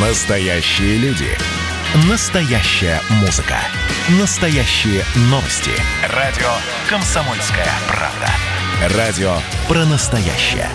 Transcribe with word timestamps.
Настоящие 0.00 0.96
люди. 0.98 1.26
Настоящая 2.08 3.00
музыка. 3.20 3.56
Настоящие 4.20 5.02
новости. 5.22 5.72
Радио 6.14 6.46
«Комсомольская 6.88 7.66
правда». 7.88 8.96
Радио 8.96 9.32
про 9.66 9.84
настоящее. 9.86 10.68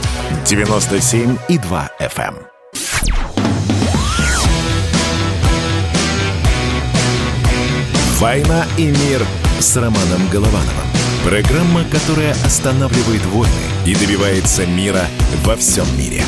97,2 0.43 1.89
FM. 2.01 2.35
эм. 2.35 2.47
«Война 8.19 8.65
и 8.77 8.87
мир» 8.87 9.25
с 9.59 9.77
Романом 9.77 10.27
Головановым. 10.33 10.87
Программа, 11.23 11.85
которая 11.85 12.33
останавливает 12.45 13.25
войны 13.27 13.53
и 13.85 13.95
добивается 13.95 14.65
мира 14.65 15.05
во 15.45 15.55
всем 15.55 15.85
мире. 15.97 16.25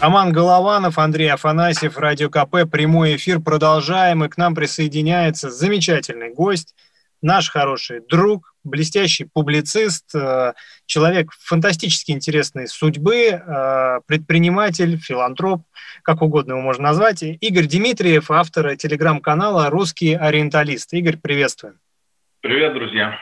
Роман 0.00 0.30
Голованов, 0.30 0.96
Андрей 0.96 1.32
Афанасьев, 1.32 1.98
Радио 1.98 2.30
КП, 2.30 2.70
прямой 2.70 3.16
эфир. 3.16 3.40
Продолжаем, 3.40 4.24
и 4.24 4.28
к 4.28 4.36
нам 4.36 4.54
присоединяется 4.54 5.50
замечательный 5.50 6.32
гость, 6.32 6.76
наш 7.20 7.50
хороший 7.50 8.00
друг, 8.08 8.54
блестящий 8.62 9.24
публицист, 9.24 10.14
э, 10.14 10.52
человек 10.86 11.32
фантастически 11.32 12.12
интересной 12.12 12.68
судьбы, 12.68 13.16
э, 13.16 14.00
предприниматель, 14.06 14.98
филантроп, 14.98 15.62
как 16.02 16.22
угодно 16.22 16.52
его 16.52 16.62
можно 16.62 16.84
назвать, 16.84 17.22
Игорь 17.22 17.66
Дмитриев, 17.66 18.30
автор 18.30 18.76
телеграм-канала 18.76 19.68
«Русский 19.68 20.14
ориенталист». 20.14 20.92
Игорь, 20.92 21.16
приветствуем. 21.16 21.74
Привет, 22.40 22.72
друзья. 22.72 23.18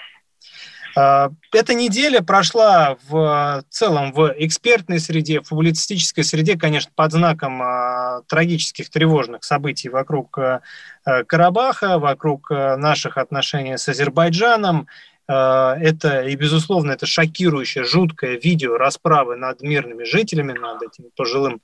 А, 0.97 1.31
эта 1.53 1.75
неделя 1.75 2.23
прошла 2.23 2.97
в 3.09 3.63
целом 3.69 4.13
в 4.13 4.35
экспертной 4.39 4.99
среде, 4.99 5.43
в 5.43 5.51
публицистической 5.51 6.25
среде, 6.25 6.57
конечно, 6.57 6.91
под 6.95 7.13
знаком 7.13 7.61
а, 7.63 8.23
трагических, 8.29 8.89
тревожных 8.89 9.45
событий 9.45 9.91
вокруг 9.91 10.39
а, 10.39 10.63
Карабаха, 11.05 11.99
вокруг 11.99 12.51
наших 12.51 13.19
отношений 13.19 13.77
с 13.77 13.89
Азербайджаном. 13.89 14.89
Это, 15.29 16.23
и, 16.23 16.35
безусловно, 16.37 16.93
это 16.93 17.07
шокирующее, 17.07 17.85
жуткое 17.85 18.39
видео 18.39 18.77
расправы 18.77 19.37
над 19.37 19.61
мирными 19.61 20.05
жителями, 20.05 20.53
над 20.53 20.83
этим 20.83 21.07
пожилым 21.17 21.61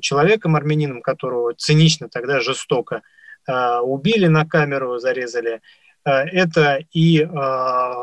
человеком, 0.00 0.56
армянином, 0.56 1.02
которого 1.02 1.54
цинично 1.54 2.08
тогда 2.08 2.40
жестоко 2.40 3.02
убили 3.46 4.26
на 4.26 4.44
камеру, 4.44 4.98
зарезали. 4.98 5.60
Э, 6.04 6.22
это 6.24 6.80
и 6.92 7.20
э, 7.20 7.26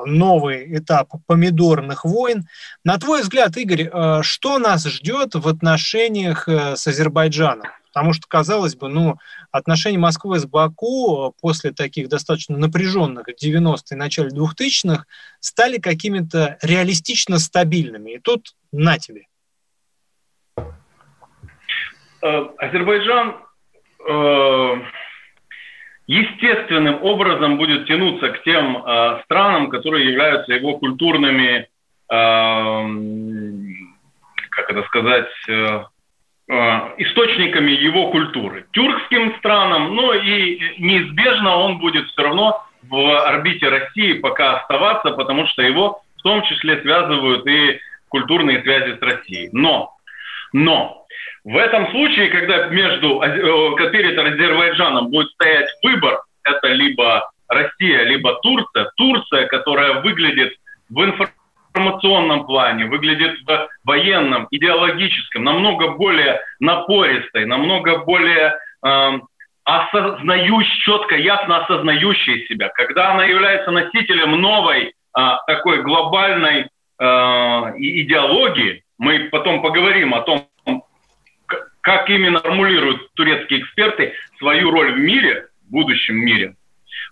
новый 0.05 0.77
этап 0.77 1.09
помидорных 1.25 2.05
войн. 2.05 2.47
На 2.83 2.97
твой 2.97 3.21
взгляд, 3.21 3.57
Игорь, 3.57 3.89
э, 3.91 4.21
что 4.21 4.59
нас 4.59 4.85
ждет 4.85 5.35
в 5.35 5.47
отношениях 5.47 6.47
с 6.47 6.85
Азербайджаном? 6.87 7.67
Потому 7.93 8.13
что, 8.13 8.27
казалось 8.27 8.75
бы, 8.75 8.89
ну, 8.89 9.17
отношения 9.51 9.97
Москвы 9.97 10.37
с 10.37 10.45
Баку 10.45 11.33
после 11.41 11.71
таких 11.71 12.09
достаточно 12.09 12.55
напряженных 12.55 13.27
90-е, 13.27 13.97
начале 13.97 14.29
2000-х 14.29 15.05
стали 15.39 15.77
какими-то 15.79 16.59
реалистично 16.61 17.39
стабильными. 17.39 18.11
И 18.11 18.19
тут 18.19 18.53
на 18.71 18.99
тебе. 18.99 19.25
Азербайджан 22.21 23.37
естественным 26.07 27.03
образом 27.03 27.57
будет 27.57 27.85
тянуться 27.85 28.29
к 28.29 28.43
тем 28.43 28.77
э, 28.77 29.21
странам, 29.25 29.69
которые 29.69 30.09
являются 30.09 30.53
его 30.53 30.77
культурными, 30.77 31.67
э, 32.09 32.87
как 34.49 34.71
это 34.71 34.83
сказать, 34.83 35.29
э, 35.49 35.83
э, 36.49 36.53
источниками 36.97 37.71
его 37.71 38.09
культуры. 38.11 38.65
Тюркским 38.71 39.37
странам, 39.39 39.95
но 39.95 40.13
и 40.13 40.59
неизбежно 40.79 41.57
он 41.57 41.79
будет 41.79 42.07
все 42.07 42.23
равно 42.23 42.63
в 42.83 43.27
орбите 43.27 43.67
России 43.67 44.13
пока 44.13 44.59
оставаться, 44.59 45.11
потому 45.11 45.45
что 45.47 45.61
его 45.61 46.01
в 46.17 46.21
том 46.21 46.41
числе 46.43 46.81
связывают 46.81 47.45
и 47.47 47.79
культурные 48.07 48.61
связи 48.61 48.97
с 48.97 49.01
Россией. 49.01 49.49
Но, 49.51 49.93
но 50.53 51.05
в 51.47 51.55
этом 51.55 51.89
случае, 51.91 52.27
когда 52.27 52.67
между, 52.67 53.21
э, 53.21 53.89
перед 53.91 54.19
Азербайджаном 54.19 55.09
будет 55.09 55.29
стоять 55.31 55.69
выбор, 55.81 56.19
это 56.43 56.67
либо 56.73 57.31
Россия, 57.47 58.03
либо 58.03 58.33
Турция, 58.41 58.91
Турция, 58.97 59.47
которая 59.47 60.01
выглядит 60.01 60.53
в 60.89 61.01
информационном 61.05 62.45
плане, 62.45 62.87
выглядит 62.87 63.39
в 63.45 63.69
военном, 63.85 64.49
идеологическом, 64.51 65.45
намного 65.45 65.91
более 65.91 66.41
напористой, 66.59 67.45
намного 67.45 67.99
более 67.99 68.53
э, 68.85 69.11
осознающей, 69.63 70.81
четко, 70.81 71.15
ясно 71.15 71.59
осознающей 71.59 72.45
себя, 72.47 72.67
когда 72.75 73.13
она 73.13 73.23
является 73.23 73.71
носителем 73.71 74.31
новой 74.41 74.87
э, 74.87 74.91
такой 75.47 75.81
глобальной 75.81 76.63
э, 76.63 77.03
идеологии, 77.77 78.83
мы 78.97 79.29
потом 79.31 79.61
поговорим 79.61 80.13
о 80.13 80.23
том, 80.23 80.45
как 81.87 82.09
именно 82.09 82.39
формулируют 82.39 83.13
турецкие 83.13 83.61
эксперты 83.61 84.13
свою 84.39 84.71
роль 84.71 84.91
в 84.91 84.97
мире, 84.97 85.47
в 85.65 85.71
будущем 85.71 86.17
мире. 86.17 86.55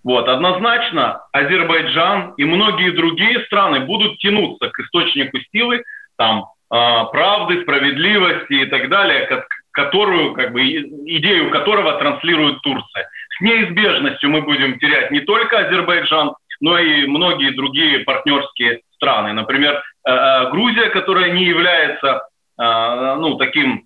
Вот, 0.04 0.28
однозначно 0.28 1.22
Азербайджан 1.32 2.34
и 2.36 2.44
многие 2.44 2.92
другие 2.92 3.40
страны 3.46 3.80
будут 3.80 4.18
тянуться 4.18 4.68
к 4.68 4.78
источнику 4.82 5.38
силы, 5.54 5.82
там, 6.18 6.44
э, 6.44 6.76
правды, 7.14 7.62
справедливости 7.62 8.52
и 8.52 8.66
так 8.66 8.90
далее, 8.90 9.46
которую, 9.72 10.34
как 10.34 10.52
бы, 10.52 10.62
идею 10.62 11.52
которого 11.52 11.98
транслирует 11.98 12.62
Турция. 12.62 13.08
С 13.38 13.42
неизбежностью 13.42 14.30
мы 14.30 14.42
будем 14.42 14.78
терять 14.80 15.10
не 15.10 15.22
только 15.22 15.60
Азербайджан, 15.60 16.34
но 16.60 16.78
и 16.78 17.08
многие 17.08 17.52
другие 17.52 18.00
партнерские 18.00 18.82
страны. 18.96 19.32
Например, 19.32 19.76
э, 19.76 20.12
э, 20.12 20.50
Грузия, 20.52 20.90
которая 20.90 21.32
не 21.32 21.46
является 21.46 22.28
э, 22.60 23.16
ну, 23.20 23.36
таким 23.38 23.86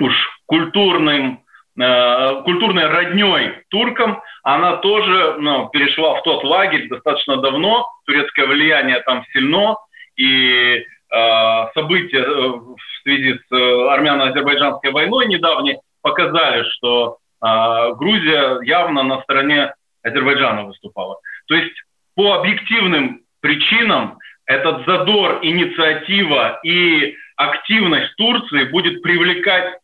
уж 0.00 0.40
культурным, 0.46 1.42
э, 1.80 2.42
культурной 2.42 2.86
родней 2.86 3.62
туркам, 3.68 4.22
она 4.42 4.76
тоже 4.76 5.36
ну, 5.38 5.68
перешла 5.68 6.16
в 6.16 6.22
тот 6.22 6.44
лагерь 6.44 6.88
достаточно 6.88 7.38
давно, 7.38 7.86
турецкое 8.06 8.46
влияние 8.46 9.00
там 9.00 9.24
сильно, 9.32 9.76
и 10.16 10.76
э, 10.76 11.66
события 11.74 12.22
э, 12.22 12.48
в 12.48 12.76
связи 13.02 13.34
с 13.34 13.52
э, 13.52 13.88
армяно-азербайджанской 13.90 14.92
войной 14.92 15.26
недавней 15.26 15.78
показали, 16.02 16.64
что 16.70 17.18
э, 17.42 17.94
Грузия 17.94 18.60
явно 18.62 19.02
на 19.02 19.22
стороне 19.22 19.74
Азербайджана 20.02 20.64
выступала. 20.64 21.16
То 21.48 21.54
есть 21.54 21.74
по 22.14 22.34
объективным 22.34 23.22
причинам 23.40 24.18
этот 24.46 24.86
задор, 24.86 25.40
инициатива 25.42 26.60
и 26.62 27.16
активность 27.36 28.14
Турции 28.16 28.64
будет 28.64 29.02
привлекать 29.02 29.78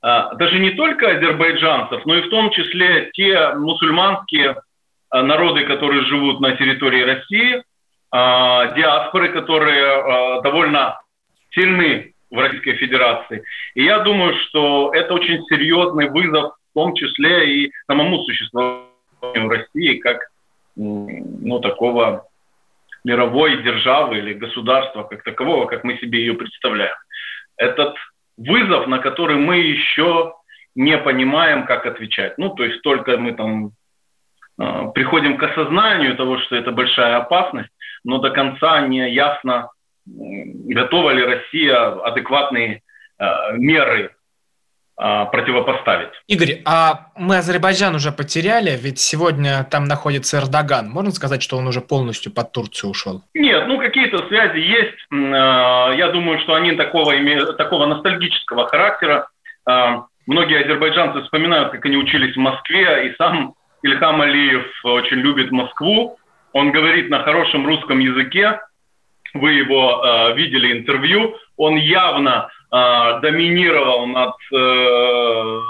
даже 0.00 0.58
не 0.58 0.70
только 0.70 1.10
азербайджанцев, 1.10 2.06
но 2.06 2.16
и 2.16 2.22
в 2.22 2.30
том 2.30 2.50
числе 2.50 3.10
те 3.14 3.54
мусульманские 3.54 4.56
а, 5.10 5.22
народы, 5.22 5.64
которые 5.64 6.02
живут 6.04 6.40
на 6.40 6.52
территории 6.56 7.02
России, 7.02 7.62
а, 8.10 8.74
диаспоры, 8.74 9.30
которые 9.30 10.40
довольно 10.42 11.00
сильны 11.50 12.14
в 12.30 12.38
Российской 12.38 12.74
Федерации. 12.74 13.42
И 13.74 13.84
я 13.84 14.00
думаю, 14.00 14.36
что 14.36 14.92
это 14.94 15.14
очень 15.14 15.42
серьезный 15.46 16.10
вызов, 16.10 16.52
в 16.70 16.74
том 16.74 16.94
числе 16.94 17.64
и 17.64 17.72
самому 17.86 18.22
существованию 18.24 19.48
России, 19.48 19.98
как 19.98 20.28
ну, 20.76 21.58
такого 21.60 22.26
мировой 23.04 23.62
державы 23.62 24.18
или 24.18 24.34
государства 24.34 25.02
как 25.04 25.22
такового, 25.22 25.66
как 25.66 25.84
мы 25.84 25.96
себе 25.98 26.20
ее 26.20 26.34
представляем. 26.34 26.94
Этот 27.56 27.96
вызов, 28.38 28.86
на 28.86 28.98
который 28.98 29.36
мы 29.36 29.56
еще 29.56 30.34
не 30.74 30.96
понимаем, 30.96 31.66
как 31.66 31.86
отвечать. 31.86 32.38
Ну, 32.38 32.50
то 32.50 32.64
есть 32.64 32.82
только 32.82 33.18
мы 33.18 33.32
там 33.32 33.72
э, 34.58 34.92
приходим 34.94 35.36
к 35.36 35.42
осознанию 35.42 36.16
того, 36.16 36.38
что 36.38 36.56
это 36.56 36.70
большая 36.70 37.16
опасность, 37.16 37.70
но 38.04 38.18
до 38.18 38.30
конца 38.30 38.80
не 38.86 39.10
ясно, 39.10 39.70
готова 40.06 41.10
ли 41.10 41.22
Россия 41.24 42.04
адекватные 42.04 42.82
э, 43.18 43.56
меры 43.56 44.14
противопоставить. 44.98 46.08
Игорь, 46.26 46.60
а 46.64 47.06
мы 47.16 47.36
Азербайджан 47.36 47.94
уже 47.94 48.10
потеряли, 48.10 48.76
ведь 48.76 48.98
сегодня 48.98 49.64
там 49.70 49.84
находится 49.84 50.38
Эрдоган. 50.38 50.90
Можно 50.90 51.12
сказать, 51.12 51.40
что 51.40 51.56
он 51.56 51.68
уже 51.68 51.80
полностью 51.80 52.32
под 52.32 52.50
Турцию 52.50 52.90
ушел? 52.90 53.22
Нет, 53.32 53.68
ну 53.68 53.78
какие-то 53.78 54.26
связи 54.26 54.58
есть. 54.58 54.98
А, 55.12 55.92
я 55.92 56.08
думаю, 56.08 56.40
что 56.40 56.54
они 56.54 56.72
такого, 56.72 57.14
такого 57.56 57.86
ностальгического 57.86 58.66
характера. 58.66 59.28
А, 59.64 60.06
многие 60.26 60.64
азербайджанцы 60.64 61.22
вспоминают, 61.22 61.70
как 61.70 61.84
они 61.84 61.96
учились 61.96 62.34
в 62.34 62.40
Москве, 62.40 63.08
и 63.08 63.14
сам 63.16 63.54
Ильхам 63.82 64.20
Алиев 64.20 64.66
очень 64.82 65.18
любит 65.18 65.52
Москву. 65.52 66.18
Он 66.52 66.72
говорит 66.72 67.08
на 67.08 67.22
хорошем 67.22 67.64
русском 67.66 68.00
языке. 68.00 68.58
Вы 69.32 69.52
его 69.52 70.32
видели 70.34 70.72
интервью. 70.78 71.36
Он 71.56 71.76
явно 71.76 72.48
э, 72.72 73.20
доминировал 73.20 74.06
над 74.06 74.34
э, 74.52 75.60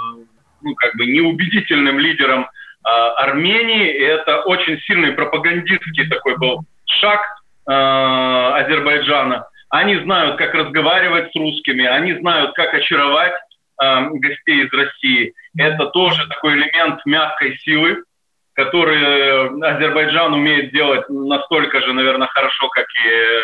ну, 0.63 0.75
как 0.77 0.97
бы 0.97 1.07
неубедительным 1.07 1.99
лидером 1.99 2.45
э, 2.45 2.89
Армении. 3.17 3.91
Это 3.91 4.43
очень 4.43 4.79
сильный 4.81 5.13
пропагандистский 5.13 6.09
такой 6.09 6.37
был 6.39 6.65
шаг 6.87 7.21
э, 7.67 7.73
Азербайджана. 7.73 9.49
Они 9.71 9.97
знают, 9.97 10.37
как 10.37 10.55
разговаривать 10.55 11.31
с 11.33 11.37
русскими, 11.37 11.85
они 11.85 12.15
знают, 12.15 12.55
как 12.55 12.73
очаровать 12.75 13.35
гостей 13.81 14.65
из 14.65 14.73
России. 14.73 15.35
Это 15.57 15.87
тоже 15.91 16.27
такой 16.27 16.55
элемент 16.55 17.01
мягкой 17.07 17.57
силы, 17.59 18.03
который 18.55 19.47
Азербайджан 19.63 20.35
умеет 20.35 20.73
делать 20.73 21.09
настолько 21.09 21.81
же, 21.83 21.93
наверное, 21.93 22.27
хорошо, 22.27 22.69
как 22.71 22.87
и 22.87 23.43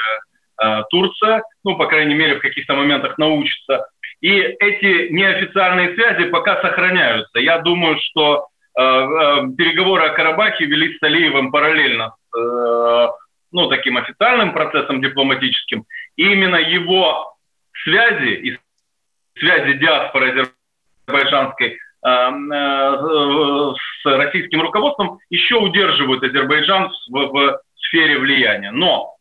Турция. 0.90 1.42
Ну, 1.64 1.76
по 1.76 1.86
крайней 1.86 2.14
мере, 2.14 2.36
в 2.36 2.40
каких-то 2.40 2.74
моментах 2.74 3.18
научится. 3.18 3.88
И 4.20 4.30
эти 4.30 5.12
неофициальные 5.12 5.94
связи 5.94 6.30
пока 6.30 6.60
сохраняются. 6.62 7.38
Я 7.38 7.58
думаю, 7.58 7.98
что 8.00 8.46
э, 8.74 8.82
э, 8.82 9.46
переговоры 9.56 10.04
о 10.04 10.14
Карабахе 10.14 10.64
велись 10.64 10.98
с 10.98 11.02
Алиевым 11.02 11.50
параллельно 11.52 12.14
с 12.32 12.38
э, 12.38 13.08
ну, 13.52 13.68
таким 13.68 13.98
официальным 13.98 14.52
процессом 14.52 15.02
дипломатическим. 15.02 15.84
И 16.16 16.22
именно 16.22 16.56
его 16.56 17.36
связи 17.84 18.34
и 18.34 18.58
связи 19.38 19.78
диаспоры 19.78 20.48
азербайджанской 21.06 21.68
э, 21.68 21.76
э, 22.08 23.74
с 24.02 24.04
российским 24.06 24.62
руководством 24.62 25.18
еще 25.30 25.56
удерживают 25.56 26.22
Азербайджан 26.22 26.90
в, 27.10 27.26
в 27.26 27.60
сфере 27.76 28.18
влияния. 28.18 28.70
Но 28.70 29.10
э, 29.10 29.13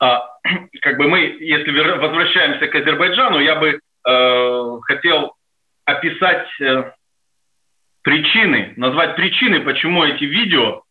как 0.80 0.98
бы 0.98 1.08
мы, 1.08 1.20
если 1.40 1.70
возвращаемся 1.98 2.66
к 2.68 2.74
Азербайджану, 2.74 3.40
я 3.40 3.56
бы 3.56 3.80
э, 4.06 4.78
хотел 4.82 5.34
описать 5.84 6.48
э, 6.60 6.92
причины, 8.02 8.74
назвать 8.76 9.16
причины, 9.16 9.60
почему 9.60 10.04
эти 10.04 10.24
видео 10.24 10.82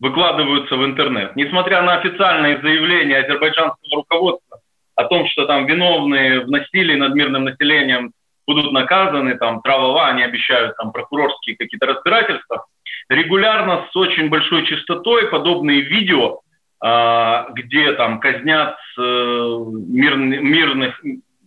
выкладываются 0.00 0.76
в 0.76 0.84
интернет. 0.84 1.36
Несмотря 1.36 1.82
на 1.82 1.94
официальные 1.94 2.60
заявления 2.60 3.18
азербайджанского 3.18 3.96
руководства 3.96 4.60
о 4.96 5.04
том, 5.04 5.26
что 5.28 5.46
там 5.46 5.66
виновные 5.66 6.40
в 6.40 6.50
насилии 6.50 6.96
над 6.96 7.14
мирным 7.14 7.44
населением 7.44 8.12
будут 8.46 8.72
наказаны, 8.72 9.36
там, 9.38 9.62
травова, 9.62 10.08
они 10.08 10.22
обещают 10.22 10.76
там 10.76 10.92
прокурорские 10.92 11.56
какие-то 11.56 11.86
разбирательства, 11.86 12.66
регулярно 13.08 13.86
с 13.90 13.96
очень 13.96 14.28
большой 14.28 14.66
частотой 14.66 15.28
подобные 15.28 15.82
видео, 15.82 16.40
где 16.82 17.92
там 17.92 18.18
казнят 18.18 18.76
э, 18.98 19.00
мирных, 19.00 20.42
мирных 20.42 21.00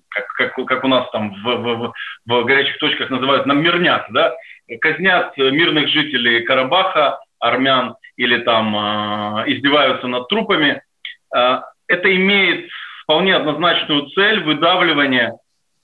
как, 0.08 0.28
как, 0.28 0.66
как 0.66 0.84
у 0.86 0.88
нас 0.88 1.10
там 1.12 1.34
в, 1.44 1.44
в, 1.44 1.94
в 2.26 2.44
горячих 2.46 2.78
точках 2.78 3.10
называют, 3.10 3.46
нам 3.46 3.62
мирнят, 3.62 4.06
да, 4.12 4.34
казнят 4.80 5.36
мирных 5.38 5.90
жителей 5.90 6.44
Карабаха, 6.44 7.20
армян, 7.40 7.96
или 8.18 8.38
там 8.40 8.76
э, 8.76 9.44
издеваются 9.48 10.08
над 10.08 10.28
трупами. 10.30 10.82
Э, 11.36 11.60
это 11.88 12.16
имеет 12.16 12.70
вполне 13.04 13.36
однозначную 13.36 14.08
цель 14.12 14.42
выдавливания 14.42 15.38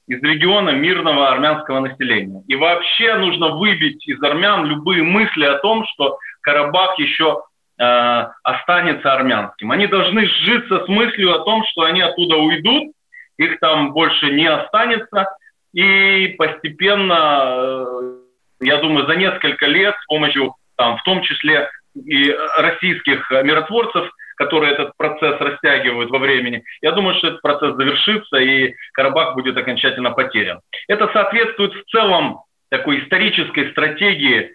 из 0.07 0.21
региона 0.23 0.71
мирного 0.71 1.29
армянского 1.29 1.79
населения. 1.79 2.43
И 2.47 2.55
вообще 2.55 3.15
нужно 3.15 3.49
выбить 3.49 4.07
из 4.07 4.21
армян 4.23 4.65
любые 4.65 5.03
мысли 5.03 5.45
о 5.45 5.59
том, 5.59 5.85
что 5.93 6.17
Карабах 6.41 6.97
еще 6.99 7.43
э, 7.79 8.27
останется 8.43 9.13
армянским. 9.13 9.71
Они 9.71 9.87
должны 9.87 10.27
сжиться 10.27 10.85
с 10.85 10.87
мыслью 10.87 11.33
о 11.33 11.43
том, 11.43 11.63
что 11.71 11.83
они 11.83 12.01
оттуда 12.01 12.37
уйдут, 12.37 12.93
их 13.37 13.59
там 13.59 13.93
больше 13.93 14.31
не 14.31 14.47
останется. 14.47 15.27
И 15.73 16.35
постепенно, 16.37 17.43
э, 17.45 18.15
я 18.61 18.77
думаю, 18.77 19.07
за 19.07 19.15
несколько 19.15 19.67
лет 19.67 19.95
с 20.01 20.05
помощью, 20.05 20.55
там, 20.75 20.97
в 20.97 21.03
том 21.03 21.21
числе 21.21 21.69
и 21.95 22.35
российских 22.57 23.29
миротворцев, 23.31 24.09
которые 24.35 24.73
этот 24.73 24.95
процесс 24.97 25.39
растягивают 25.39 26.09
во 26.09 26.17
времени, 26.17 26.63
я 26.81 26.91
думаю, 26.91 27.15
что 27.17 27.27
этот 27.27 27.41
процесс 27.41 27.75
завершится 27.75 28.37
и 28.37 28.73
Карабах 28.93 29.35
будет 29.35 29.55
окончательно 29.57 30.11
потерян. 30.11 30.61
Это 30.87 31.09
соответствует 31.13 31.73
в 31.73 31.83
целом 31.91 32.41
такой 32.69 33.03
исторической 33.03 33.69
стратегии 33.71 34.53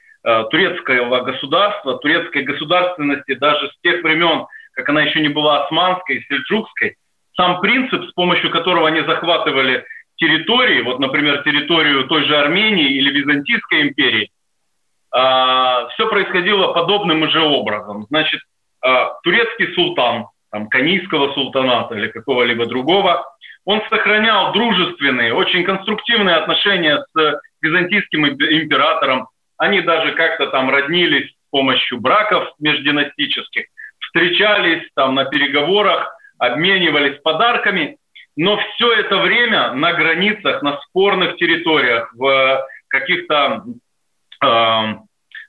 турецкого 0.51 1.21
государства, 1.21 1.99
турецкой 1.99 2.43
государственности 2.43 3.35
даже 3.35 3.69
с 3.69 3.81
тех 3.81 4.03
времен, 4.03 4.47
как 4.73 4.89
она 4.89 5.03
еще 5.03 5.21
не 5.21 5.29
была 5.29 5.65
османской, 5.65 6.25
сельджукской, 6.29 6.97
сам 7.37 7.61
принцип, 7.61 8.05
с 8.05 8.13
помощью 8.13 8.51
которого 8.51 8.89
они 8.89 9.03
захватывали 9.03 9.85
территории, 10.17 10.83
вот, 10.83 10.99
например, 10.99 11.43
территорию 11.43 12.07
той 12.07 12.25
же 12.25 12.37
Армении 12.37 12.97
или 12.97 13.11
Византийской 13.11 13.83
империи, 13.83 14.31
э, 15.15 15.89
все 15.93 16.09
происходило 16.09 16.73
подобным 16.73 17.29
же 17.31 17.41
образом. 17.41 18.07
Значит, 18.09 18.41
э, 18.85 18.89
турецкий 19.23 19.75
султан, 19.75 20.27
там, 20.51 20.69
Канийского 20.69 21.35
султаната 21.35 21.95
или 21.95 22.09
какого-либо 22.09 22.67
другого, 22.67 23.25
он 23.65 23.83
сохранял 23.91 24.53
дружественные, 24.53 25.35
очень 25.35 25.65
конструктивные 25.65 26.37
отношения 26.37 27.05
с 27.15 27.41
византийским 27.61 28.27
императором. 28.27 29.29
Они 29.59 29.81
даже 29.81 30.13
как-то 30.13 30.49
там 30.49 30.71
роднились 30.71 31.31
с 31.31 31.51
помощью 31.51 32.01
браков 32.01 32.53
междинастических, 32.59 33.67
встречались 34.01 34.83
там 34.95 35.15
на 35.15 35.25
переговорах, 35.25 36.15
обменивались 36.39 37.21
подарками, 37.23 37.97
но 38.37 38.59
все 38.59 38.93
это 38.93 39.19
время 39.19 39.73
на 39.73 39.95
границах, 39.95 40.63
на 40.63 40.79
спорных 40.83 41.37
территориях, 41.37 42.13
в 42.15 42.67
каких-то 42.89 43.65
э, 44.45 44.95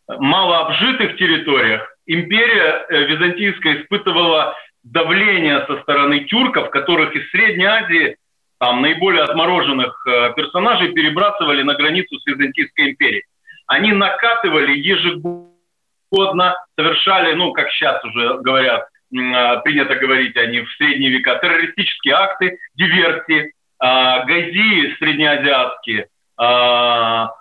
малообжитых 0.08 1.18
территориях 1.18 1.98
империя 2.06 2.86
э, 2.90 3.04
византийская 3.04 3.82
испытывала 3.82 4.56
давление 4.84 5.66
со 5.68 5.82
стороны 5.82 6.22
тюрков, 6.22 6.70
которых 6.70 7.14
из 7.16 7.30
Средней 7.32 7.66
Азии 7.66 8.18
там, 8.60 8.82
наиболее 8.82 9.24
отмороженных 9.24 10.08
э, 10.08 10.34
персонажей 10.36 10.94
перебрасывали 10.94 11.62
на 11.64 11.76
границу 11.76 12.18
с 12.18 12.26
Византийской 12.26 12.92
империей. 12.92 13.26
Они 13.68 13.92
накатывали 13.92 14.78
ежегодно, 14.78 16.56
совершали, 16.78 17.34
ну, 17.34 17.52
как 17.52 17.70
сейчас 17.72 18.04
уже 18.06 18.40
говорят, 18.40 18.88
а, 19.14 19.58
принято 19.58 19.96
говорить 19.96 20.36
они 20.38 20.62
в 20.62 20.72
средние 20.74 21.12
века, 21.12 21.36
террористические 21.36 22.16
акты, 22.16 22.60
диверсии, 22.76 23.54
а, 23.80 24.24
гази 24.26 24.96
среднеазиатские, 24.98 26.08
а, 26.38 27.34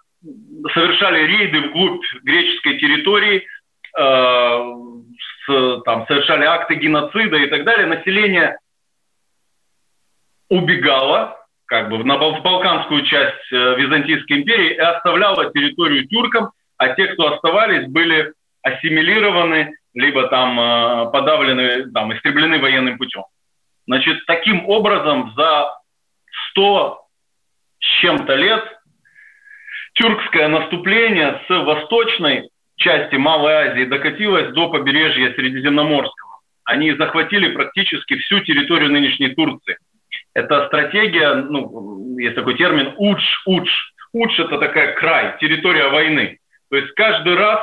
совершали 0.74 1.26
рейды 1.26 1.68
вглубь 1.68 2.04
греческой 2.22 2.78
территории, 2.78 3.46
там, 3.94 6.06
совершали 6.06 6.44
акты 6.44 6.74
геноцида 6.74 7.36
и 7.36 7.46
так 7.46 7.64
далее. 7.64 7.86
Население 7.86 8.58
убегало 10.50 11.45
как 11.66 11.88
бы 11.88 12.02
на 12.04 12.16
балканскую 12.16 13.02
часть 13.04 13.52
э, 13.52 13.76
Византийской 13.76 14.38
империи 14.38 14.74
и 14.74 14.78
оставляло 14.78 15.52
территорию 15.52 16.06
тюркам, 16.08 16.50
а 16.78 16.88
те, 16.90 17.06
кто 17.08 17.34
оставались, 17.34 17.88
были 17.88 18.32
ассимилированы 18.62 19.74
либо 19.94 20.28
там 20.28 20.58
э, 20.58 21.10
подавлены, 21.10 21.90
там, 21.90 22.12
истреблены 22.14 22.58
военным 22.58 22.98
путем. 22.98 23.24
Значит, 23.86 24.24
таким 24.26 24.68
образом 24.68 25.32
за 25.36 25.70
100 26.50 27.00
с 27.80 28.00
чем-то 28.00 28.34
лет 28.34 28.64
тюркское 29.94 30.48
наступление 30.48 31.40
с 31.48 31.50
восточной 31.50 32.50
части 32.76 33.16
Малой 33.16 33.70
Азии 33.70 33.84
докатилось 33.84 34.52
до 34.52 34.68
побережья 34.68 35.32
Средиземноморского. 35.34 36.40
Они 36.64 36.92
захватили 36.92 37.52
практически 37.52 38.16
всю 38.18 38.40
территорию 38.40 38.90
нынешней 38.90 39.34
Турции. 39.34 39.78
Это 40.36 40.66
стратегия, 40.66 41.34
ну, 41.34 42.18
есть 42.18 42.34
такой 42.34 42.56
термин 42.56 42.94
«удж», 42.98 43.22
«удж». 43.46 43.70
«Удж»— 44.12 44.38
это 44.38 44.58
такая 44.58 44.94
край, 44.94 45.36
территория 45.40 45.88
войны. 45.88 46.38
То 46.70 46.76
есть 46.76 46.92
каждый 46.94 47.36
раз 47.36 47.60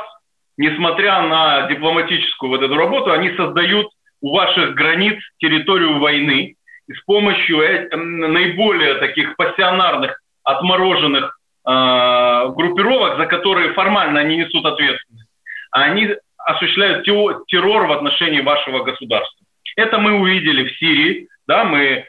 несмотря 0.56 1.22
на 1.22 1.66
дипломатическую 1.68 2.50
вот 2.50 2.62
эту 2.62 2.76
работу, 2.76 3.12
они 3.12 3.34
создают 3.36 3.88
у 4.20 4.34
ваших 4.34 4.74
границ 4.74 5.20
территорию 5.38 5.98
войны 5.98 6.56
и 6.86 6.92
с 6.92 7.00
помощью 7.02 7.58
наиболее 7.92 8.94
таких 8.94 9.36
пассионарных, 9.36 10.20
отмороженных 10.42 11.38
э, 11.66 12.48
группировок, 12.54 13.18
за 13.18 13.26
которые 13.26 13.72
формально 13.72 14.20
они 14.20 14.36
несут 14.36 14.64
ответственность, 14.66 15.28
они 15.70 16.14
осуществляют 16.36 17.04
террор 17.04 17.86
в 17.86 17.92
отношении 17.92 18.40
вашего 18.40 18.84
государства. 18.84 19.43
Это 19.76 19.98
мы 19.98 20.14
увидели 20.14 20.68
в 20.68 20.78
Сирии, 20.78 21.28
да, 21.46 21.64
мы 21.64 21.82
э, 21.82 22.04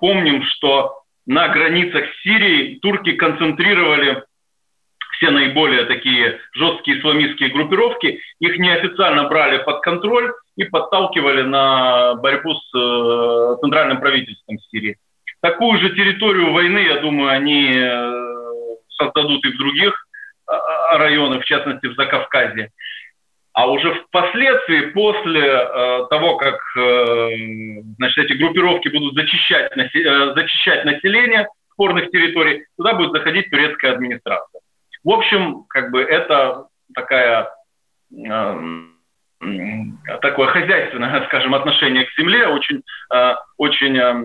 помним, 0.00 0.42
что 0.44 1.02
на 1.26 1.48
границах 1.48 2.04
Сирии 2.22 2.78
турки 2.80 3.12
концентрировали 3.12 4.22
все 5.12 5.30
наиболее 5.30 5.84
такие 5.84 6.38
жесткие 6.52 6.98
исламистские 6.98 7.50
группировки, 7.50 8.20
их 8.38 8.58
неофициально 8.58 9.28
брали 9.28 9.58
под 9.58 9.80
контроль 9.80 10.32
и 10.56 10.64
подталкивали 10.64 11.42
на 11.42 12.14
борьбу 12.14 12.54
с 12.54 12.74
э, 12.74 13.56
центральным 13.60 14.00
правительством 14.00 14.58
Сирии. 14.70 14.96
такую 15.40 15.78
же 15.80 15.90
территорию 15.90 16.52
войны, 16.52 16.78
я 16.78 17.00
думаю, 17.00 17.30
они 17.30 17.72
создадут 18.88 19.44
и 19.44 19.52
в 19.52 19.58
других 19.58 20.06
районах, 20.46 21.42
в 21.42 21.46
частности 21.46 21.86
в 21.86 21.94
Закавказье. 21.94 22.70
А 23.56 23.66
уже 23.68 23.94
впоследствии, 23.94 24.90
после 24.90 25.40
э, 25.40 26.06
того, 26.10 26.36
как 26.36 26.56
э, 26.76 27.28
значит, 27.96 28.26
эти 28.26 28.36
группировки 28.36 28.88
будут 28.88 29.14
зачищать, 29.14 29.72
э, 29.74 30.34
зачищать 30.34 30.84
население 30.84 31.48
спорных 31.72 32.10
территорий, 32.10 32.66
туда 32.76 32.92
будет 32.92 33.12
заходить 33.12 33.48
турецкая 33.48 33.92
администрация. 33.92 34.60
В 35.02 35.10
общем, 35.10 35.64
как 35.70 35.90
бы 35.90 36.02
это 36.02 36.66
такая, 36.94 37.50
э, 38.12 38.54
такое 40.20 40.48
хозяйственное, 40.48 41.24
скажем, 41.28 41.54
отношение 41.54 42.04
к 42.04 42.10
земле, 42.18 42.48
очень, 42.48 42.82
э, 43.10 43.34
очень... 43.56 43.96
Э, 43.96 44.22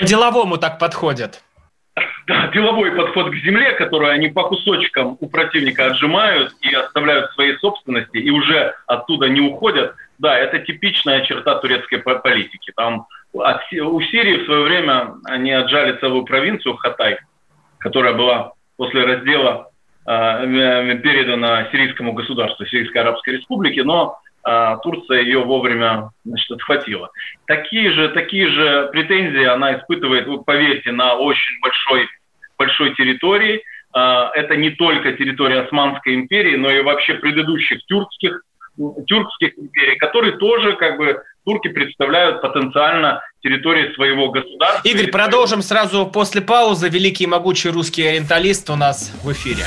По-деловому 0.00 0.58
так 0.58 0.78
подходят 0.78 1.42
да, 2.26 2.48
деловой 2.48 2.92
подход 2.92 3.30
к 3.30 3.34
земле, 3.36 3.72
который 3.72 4.12
они 4.12 4.28
по 4.28 4.44
кусочкам 4.44 5.16
у 5.20 5.28
противника 5.28 5.86
отжимают 5.86 6.52
и 6.60 6.74
оставляют 6.74 7.32
своей 7.32 7.56
собственности, 7.58 8.18
и 8.18 8.30
уже 8.30 8.74
оттуда 8.86 9.28
не 9.28 9.40
уходят, 9.40 9.94
да, 10.18 10.38
это 10.38 10.58
типичная 10.58 11.22
черта 11.22 11.56
турецкой 11.56 11.98
политики. 11.98 12.72
Там 12.76 13.06
от, 13.34 13.60
у 13.72 14.00
Сирии 14.02 14.42
в 14.42 14.44
свое 14.44 14.62
время 14.64 15.14
они 15.24 15.52
отжали 15.52 15.96
целую 15.98 16.24
провинцию 16.24 16.76
Хатай, 16.76 17.18
которая 17.78 18.14
была 18.14 18.52
после 18.76 19.04
раздела 19.04 19.70
э, 20.06 20.10
передана 21.02 21.68
сирийскому 21.70 22.12
государству, 22.12 22.66
Сирийской 22.66 22.98
Арабской 22.98 23.36
Республике, 23.36 23.84
но 23.84 24.18
а 24.52 24.78
Турция 24.78 25.20
ее 25.20 25.44
вовремя 25.44 26.10
значит, 26.24 26.50
отхватила. 26.50 27.10
Такие 27.46 27.92
же, 27.92 28.08
такие 28.08 28.48
же 28.48 28.88
претензии 28.90 29.44
она 29.44 29.78
испытывает, 29.78 30.26
вы 30.26 30.42
поверьте, 30.42 30.90
на 30.90 31.14
очень 31.14 31.60
большой, 31.62 32.08
большой 32.58 32.92
территории. 32.96 33.62
А, 33.92 34.32
это 34.34 34.56
не 34.56 34.70
только 34.70 35.12
территория 35.12 35.60
Османской 35.60 36.16
империи, 36.16 36.56
но 36.56 36.68
и 36.68 36.82
вообще 36.82 37.14
предыдущих 37.14 37.86
тюркских, 37.86 38.42
тюркских 39.06 39.56
империй, 39.56 39.96
которые 39.98 40.32
тоже 40.32 40.72
как 40.72 40.98
бы 40.98 41.22
турки 41.44 41.68
представляют 41.68 42.42
потенциально 42.42 43.22
территории 43.44 43.94
своего 43.94 44.32
государства. 44.32 44.82
Игорь, 44.82 45.12
продолжим 45.12 45.62
сразу 45.62 46.06
после 46.06 46.40
паузы. 46.40 46.88
Великий 46.88 47.22
и 47.22 47.28
могучий 47.28 47.68
русский 47.68 48.02
ориенталист 48.02 48.68
у 48.70 48.74
нас 48.74 49.12
в 49.22 49.30
эфире. 49.30 49.66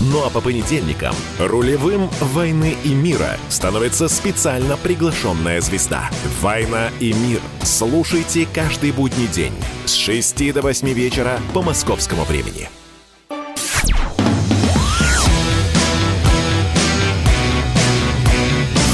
Ну 0.00 0.24
а 0.24 0.30
по 0.30 0.40
понедельникам 0.40 1.14
рулевым 1.38 2.10
«Войны 2.20 2.76
и 2.84 2.94
мира» 2.94 3.38
становится 3.48 4.08
специально 4.08 4.76
приглашенная 4.76 5.60
звезда. 5.60 6.10
«Война 6.40 6.90
и 7.00 7.12
мир». 7.14 7.40
Слушайте 7.62 8.46
каждый 8.52 8.92
будний 8.92 9.26
день 9.26 9.54
с 9.86 9.94
6 9.94 10.52
до 10.52 10.62
8 10.62 10.88
вечера 10.92 11.40
по 11.54 11.62
московскому 11.62 12.24
времени. 12.24 12.68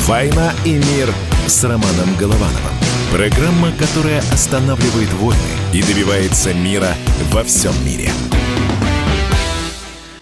«Война 0.06 0.52
и 0.64 0.74
мир» 0.74 1.12
с 1.46 1.64
Романом 1.64 2.14
Головановым. 2.18 2.72
Программа, 3.10 3.72
которая 3.72 4.20
останавливает 4.32 5.12
войны 5.14 5.38
и 5.72 5.82
добивается 5.82 6.54
мира 6.54 6.94
во 7.32 7.42
всем 7.44 7.72
мире. 7.84 8.10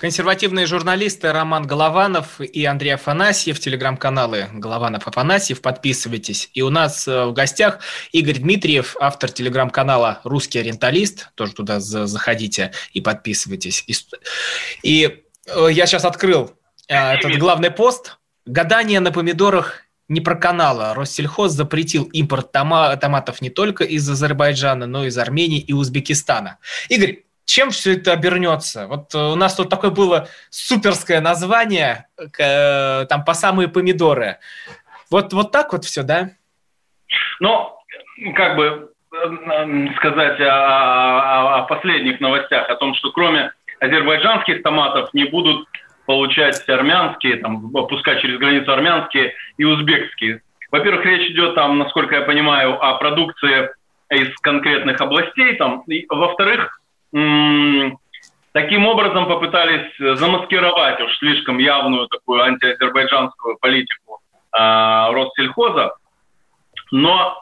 Консервативные 0.01 0.65
журналисты 0.65 1.31
Роман 1.31 1.67
Голованов 1.67 2.41
и 2.41 2.65
Андрей 2.65 2.95
Афанасьев, 2.95 3.61
телеграм-каналы 3.61 4.49
Голованов 4.55 5.07
Афанасьев, 5.07 5.61
подписывайтесь. 5.61 6.49
И 6.55 6.63
у 6.63 6.71
нас 6.71 7.07
э, 7.07 7.27
в 7.27 7.35
гостях 7.35 7.81
Игорь 8.11 8.39
Дмитриев, 8.39 8.97
автор 8.99 9.31
телеграм-канала 9.31 10.23
«Русский 10.25 10.59
ориенталист», 10.59 11.29
тоже 11.35 11.53
туда 11.53 11.81
заходите 11.81 12.73
и 12.95 13.03
подписывайтесь. 13.03 13.85
И 14.83 15.23
э, 15.47 15.69
я 15.71 15.85
сейчас 15.85 16.07
открыл 16.07 16.53
э, 16.89 16.95
этот 16.95 17.37
главный 17.37 17.71
пост. 17.71 18.17
Гадание 18.47 19.01
на 19.01 19.13
помидорах 19.13 19.83
не 20.09 20.23
про 20.23 20.35
канала. 20.35 20.95
Россельхоз 20.95 21.53
запретил 21.53 22.05
импорт 22.05 22.53
тома- 22.53 22.97
томатов 22.97 23.43
не 23.43 23.51
только 23.51 23.85
из 23.85 24.09
Азербайджана, 24.09 24.87
но 24.87 25.05
и 25.05 25.09
из 25.09 25.19
Армении 25.19 25.61
и 25.61 25.75
Узбекистана. 25.75 26.57
Игорь, 26.89 27.25
чем 27.51 27.71
все 27.71 27.95
это 27.95 28.13
обернется? 28.13 28.87
Вот 28.87 29.15
э, 29.15 29.19
у 29.19 29.35
нас 29.35 29.57
тут 29.57 29.69
такое 29.69 29.91
было 29.91 30.29
суперское 30.51 31.21
название, 31.21 32.07
э, 32.17 33.07
там 33.07 33.25
по 33.25 33.35
самые 33.35 33.69
помидоры. 33.69 34.39
Вот, 35.11 35.33
вот 35.33 35.51
так 35.51 35.73
вот 35.73 35.85
все, 35.85 36.03
да? 36.05 36.31
Ну, 37.41 37.77
как 38.37 38.57
бы 38.57 38.93
э, 39.13 39.87
сказать 39.97 40.41
о, 40.41 41.59
о, 41.59 41.63
последних 41.63 42.21
новостях, 42.21 42.71
о 42.71 42.77
том, 42.77 42.95
что 42.95 43.11
кроме 43.11 43.53
азербайджанских 43.81 44.63
томатов 44.63 45.13
не 45.13 45.25
будут 45.25 45.67
получать 46.07 46.69
армянские, 46.69 47.37
там, 47.37 47.71
пускать 47.71 48.21
через 48.21 48.39
границу 48.39 48.73
армянские 48.73 49.35
и 49.59 49.65
узбекские. 49.65 50.43
Во-первых, 50.71 51.05
речь 51.05 51.31
идет 51.33 51.57
там, 51.57 51.79
насколько 51.79 52.15
я 52.15 52.23
понимаю, 52.23 52.81
о 52.81 52.95
продукции 52.95 53.71
из 54.11 54.33
конкретных 54.39 55.01
областей. 55.01 55.57
Там. 55.57 55.83
во-вторых, 56.09 56.80
таким 58.53 58.87
образом 58.87 59.27
попытались 59.27 59.91
замаскировать 59.99 61.01
уж 61.01 61.17
слишком 61.19 61.59
явную 61.59 62.09
такую 62.09 62.43
антиазербайджанскую 62.43 63.59
политику 63.59 64.21
э, 64.53 64.59
Россельхоза. 64.59 65.95
Но 66.91 67.37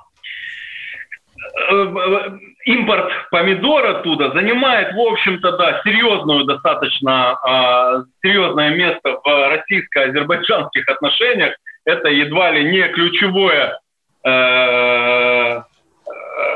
э, 1.70 2.38
импорт 2.66 3.10
помидор 3.30 3.86
оттуда 3.86 4.32
занимает, 4.32 4.94
в 4.94 5.00
общем-то, 5.00 5.52
да, 5.52 5.80
серьезную 5.84 6.44
достаточно, 6.44 7.38
э, 7.46 8.04
серьезное 8.22 8.70
место 8.70 9.18
в 9.24 9.48
российско-азербайджанских 9.48 10.88
отношениях. 10.88 11.54
Это 11.84 12.08
едва 12.08 12.50
ли 12.50 12.64
не 12.70 12.86
ключевое 12.88 13.80
э, 14.24 15.62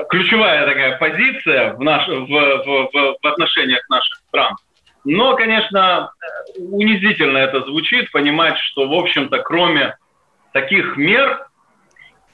ключевая 0.09 0.66
такая 0.66 0.99
позиция 0.99 1.75
в, 1.75 1.80
наш, 1.80 2.06
в, 2.06 2.26
в, 2.26 2.90
в, 2.92 3.16
в 3.23 3.26
отношениях 3.26 3.88
наших 3.88 4.16
стран. 4.28 4.54
Но, 5.04 5.35
конечно, 5.37 6.12
унизительно 6.59 7.38
это 7.38 7.62
звучит, 7.62 8.11
понимать, 8.12 8.56
что, 8.59 8.88
в 8.88 8.92
общем-то, 8.92 9.38
кроме 9.38 9.97
таких 10.52 10.97
мер, 10.97 11.47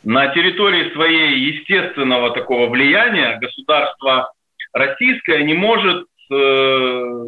на 0.04 0.28
территории 0.28 0.92
своей 0.92 1.38
естественного 1.38 2.30
такого 2.30 2.68
влияния 2.68 3.38
государство 3.40 4.32
российское 4.72 5.42
не 5.42 5.54
может 5.54 6.06
э, 6.30 7.24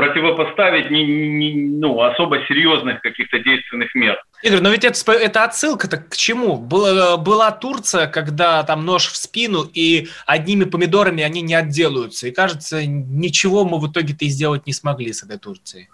противопоставить 0.00 0.90
не, 0.90 1.04
не, 1.04 1.52
ну, 1.54 2.00
особо 2.00 2.38
серьезных 2.46 3.02
каких-то 3.02 3.38
действенных 3.38 3.94
мер. 3.94 4.22
Игорь, 4.42 4.60
но 4.62 4.70
ведь 4.70 4.84
это, 4.84 5.12
это 5.12 5.44
отсылка-то 5.44 5.98
к 5.98 6.16
чему? 6.16 6.56
Была, 6.56 7.18
была 7.18 7.50
Турция, 7.50 8.06
когда 8.06 8.62
там 8.62 8.86
нож 8.86 9.08
в 9.08 9.16
спину, 9.16 9.64
и 9.74 10.08
одними 10.26 10.64
помидорами 10.64 11.22
они 11.22 11.42
не 11.42 11.54
отделаются. 11.54 12.28
И 12.28 12.30
кажется, 12.30 12.86
ничего 12.86 13.66
мы 13.66 13.78
в 13.78 13.92
итоге-то 13.92 14.24
и 14.24 14.28
сделать 14.28 14.66
не 14.66 14.72
смогли 14.72 15.12
с 15.12 15.22
этой 15.22 15.38
Турцией. 15.38 15.88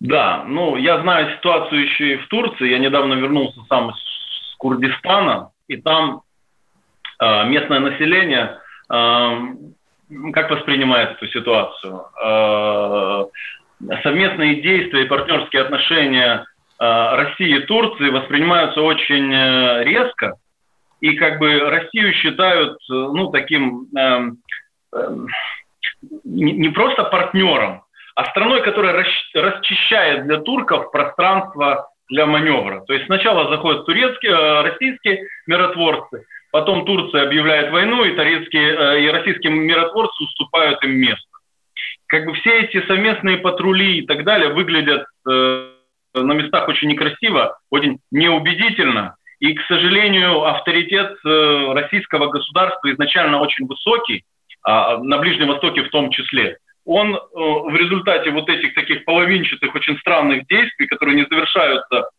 Да, 0.00 0.44
ну, 0.46 0.76
я 0.76 1.02
знаю 1.02 1.36
ситуацию 1.36 1.82
еще 1.82 2.14
и 2.14 2.16
в 2.16 2.28
Турции. 2.28 2.70
Я 2.70 2.78
недавно 2.78 3.12
вернулся 3.12 3.60
сам 3.68 3.92
с 3.92 4.56
Курдистана, 4.56 5.50
и 5.66 5.76
там 5.76 6.22
э, 7.20 7.44
местное 7.44 7.80
население 7.80 8.58
э, 8.90 9.30
как 10.32 10.50
воспринимает 10.50 11.12
эту 11.12 11.26
ситуацию? 11.28 12.06
Э, 12.24 13.24
совместные 14.02 14.62
действия 14.62 15.04
и 15.04 15.08
партнерские 15.08 15.62
отношения 15.62 16.44
э, 16.80 17.16
России 17.16 17.56
и 17.56 17.66
Турции 17.66 18.08
воспринимаются 18.10 18.80
очень 18.80 19.32
э, 19.32 19.84
резко, 19.84 20.34
и 21.00 21.14
как 21.16 21.38
бы 21.38 21.60
Россию 21.60 22.12
считают 22.14 22.78
ну, 22.88 23.30
таким 23.30 23.86
не 26.24 26.68
просто 26.70 27.04
партнером, 27.04 27.84
а 28.16 28.24
страной, 28.30 28.62
которая 28.62 29.04
расчищает 29.34 30.24
для 30.26 30.38
турков 30.40 30.90
пространство 30.90 31.88
для 32.08 32.26
маневра. 32.26 32.80
То 32.80 32.94
есть 32.94 33.06
сначала 33.06 33.48
заходят 33.48 33.86
турецкие, 33.86 34.62
российские 34.62 35.28
миротворцы, 35.46 36.24
Потом 36.50 36.84
Турция 36.86 37.24
объявляет 37.24 37.70
войну, 37.70 38.04
и, 38.04 38.14
турецкие, 38.14 38.74
э, 38.74 39.02
и 39.02 39.08
российские 39.08 39.52
миротворцы 39.52 40.22
уступают 40.22 40.82
им 40.84 40.92
место. 40.92 41.26
Как 42.06 42.24
бы 42.24 42.32
все 42.34 42.60
эти 42.60 42.84
совместные 42.86 43.36
патрули 43.36 43.98
и 43.98 44.06
так 44.06 44.24
далее 44.24 44.52
выглядят 44.52 45.04
э, 45.28 45.70
на 46.14 46.32
местах 46.32 46.68
очень 46.68 46.88
некрасиво, 46.88 47.58
очень 47.70 47.98
неубедительно. 48.10 49.16
И, 49.40 49.54
к 49.54 49.62
сожалению, 49.66 50.44
авторитет 50.44 51.16
э, 51.24 51.72
российского 51.74 52.28
государства 52.28 52.90
изначально 52.92 53.40
очень 53.40 53.66
высокий, 53.66 54.24
а, 54.64 54.98
на 54.98 55.18
Ближнем 55.18 55.48
Востоке 55.48 55.82
в 55.82 55.90
том 55.90 56.10
числе. 56.10 56.58
Он 56.84 57.14
э, 57.14 57.18
в 57.34 57.76
результате 57.76 58.30
вот 58.30 58.48
этих 58.48 58.74
таких 58.74 59.04
половинчатых, 59.04 59.74
очень 59.74 59.98
странных 59.98 60.46
действий, 60.46 60.86
которые 60.86 61.16
не 61.16 61.26
завершаются 61.26 62.10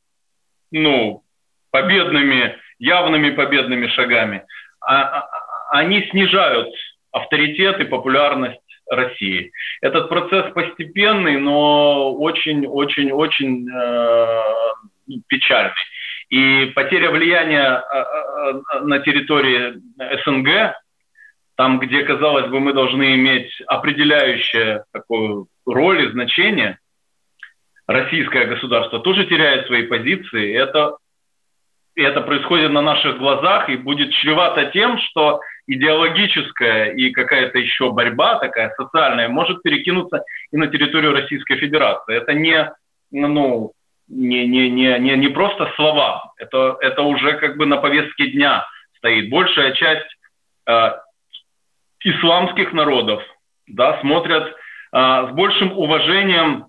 ну, 0.72 1.24
победными 1.72 2.56
явными 2.80 3.32
победными 3.32 3.88
шагами, 3.88 4.46
а, 4.82 5.20
а, 5.20 5.30
они 5.72 6.08
снижают 6.10 6.74
авторитет 7.12 7.80
и 7.80 7.86
популярность 7.86 8.60
России. 8.90 9.52
Этот 9.82 10.10
процесс 10.10 10.52
постепенный, 10.54 11.38
но 11.38 12.14
очень-очень-очень 12.16 13.70
э, 13.70 14.44
печальный. 15.28 15.74
И 16.30 16.66
потеря 16.76 17.12
влияния 17.12 17.82
э, 17.82 17.98
э, 17.98 18.80
на 18.82 19.00
территории 19.00 19.80
СНГ, 20.24 20.76
там, 21.56 21.80
где, 21.80 22.04
казалось 22.04 22.50
бы, 22.50 22.60
мы 22.60 22.74
должны 22.74 23.16
иметь 23.16 23.52
определяющее 23.68 24.84
такую 24.92 25.48
роль 25.66 26.06
и 26.06 26.12
значение, 26.12 26.80
российское 27.86 28.46
государство 28.46 29.00
тоже 29.00 29.26
теряет 29.26 29.68
свои 29.68 29.84
позиции. 29.84 30.56
Это 30.56 30.98
это 32.04 32.22
происходит 32.22 32.72
на 32.72 32.82
наших 32.82 33.18
глазах 33.18 33.70
и 33.70 33.76
будет 33.76 34.12
чревато 34.12 34.66
тем, 34.66 34.98
что 35.00 35.42
идеологическая 35.68 36.92
и 36.94 37.12
какая-то 37.12 37.60
еще 37.60 37.92
борьба 37.92 38.40
такая 38.40 38.74
социальная 38.76 39.30
может 39.30 39.62
перекинуться 39.62 40.24
и 40.52 40.58
на 40.58 40.68
территорию 40.68 41.14
Российской 41.14 41.58
Федерации. 41.58 42.16
Это 42.16 42.34
не, 42.34 42.72
ну, 43.12 43.74
не, 44.08 44.48
не, 44.48 44.70
не, 44.70 44.98
не, 45.00 45.16
не 45.16 45.28
просто 45.28 45.72
слова, 45.76 46.34
это, 46.38 46.78
это 46.82 47.04
уже 47.04 47.34
как 47.34 47.58
бы 47.58 47.66
на 47.66 47.78
повестке 47.78 48.32
дня 48.32 48.66
стоит. 48.98 49.30
Большая 49.30 49.74
часть 49.74 50.08
э, 50.68 50.92
исламских 52.04 52.74
народов 52.74 53.22
да, 53.68 54.00
смотрят 54.02 54.48
э, 54.48 55.28
с 55.30 55.32
большим 55.34 55.78
уважением 55.78 56.66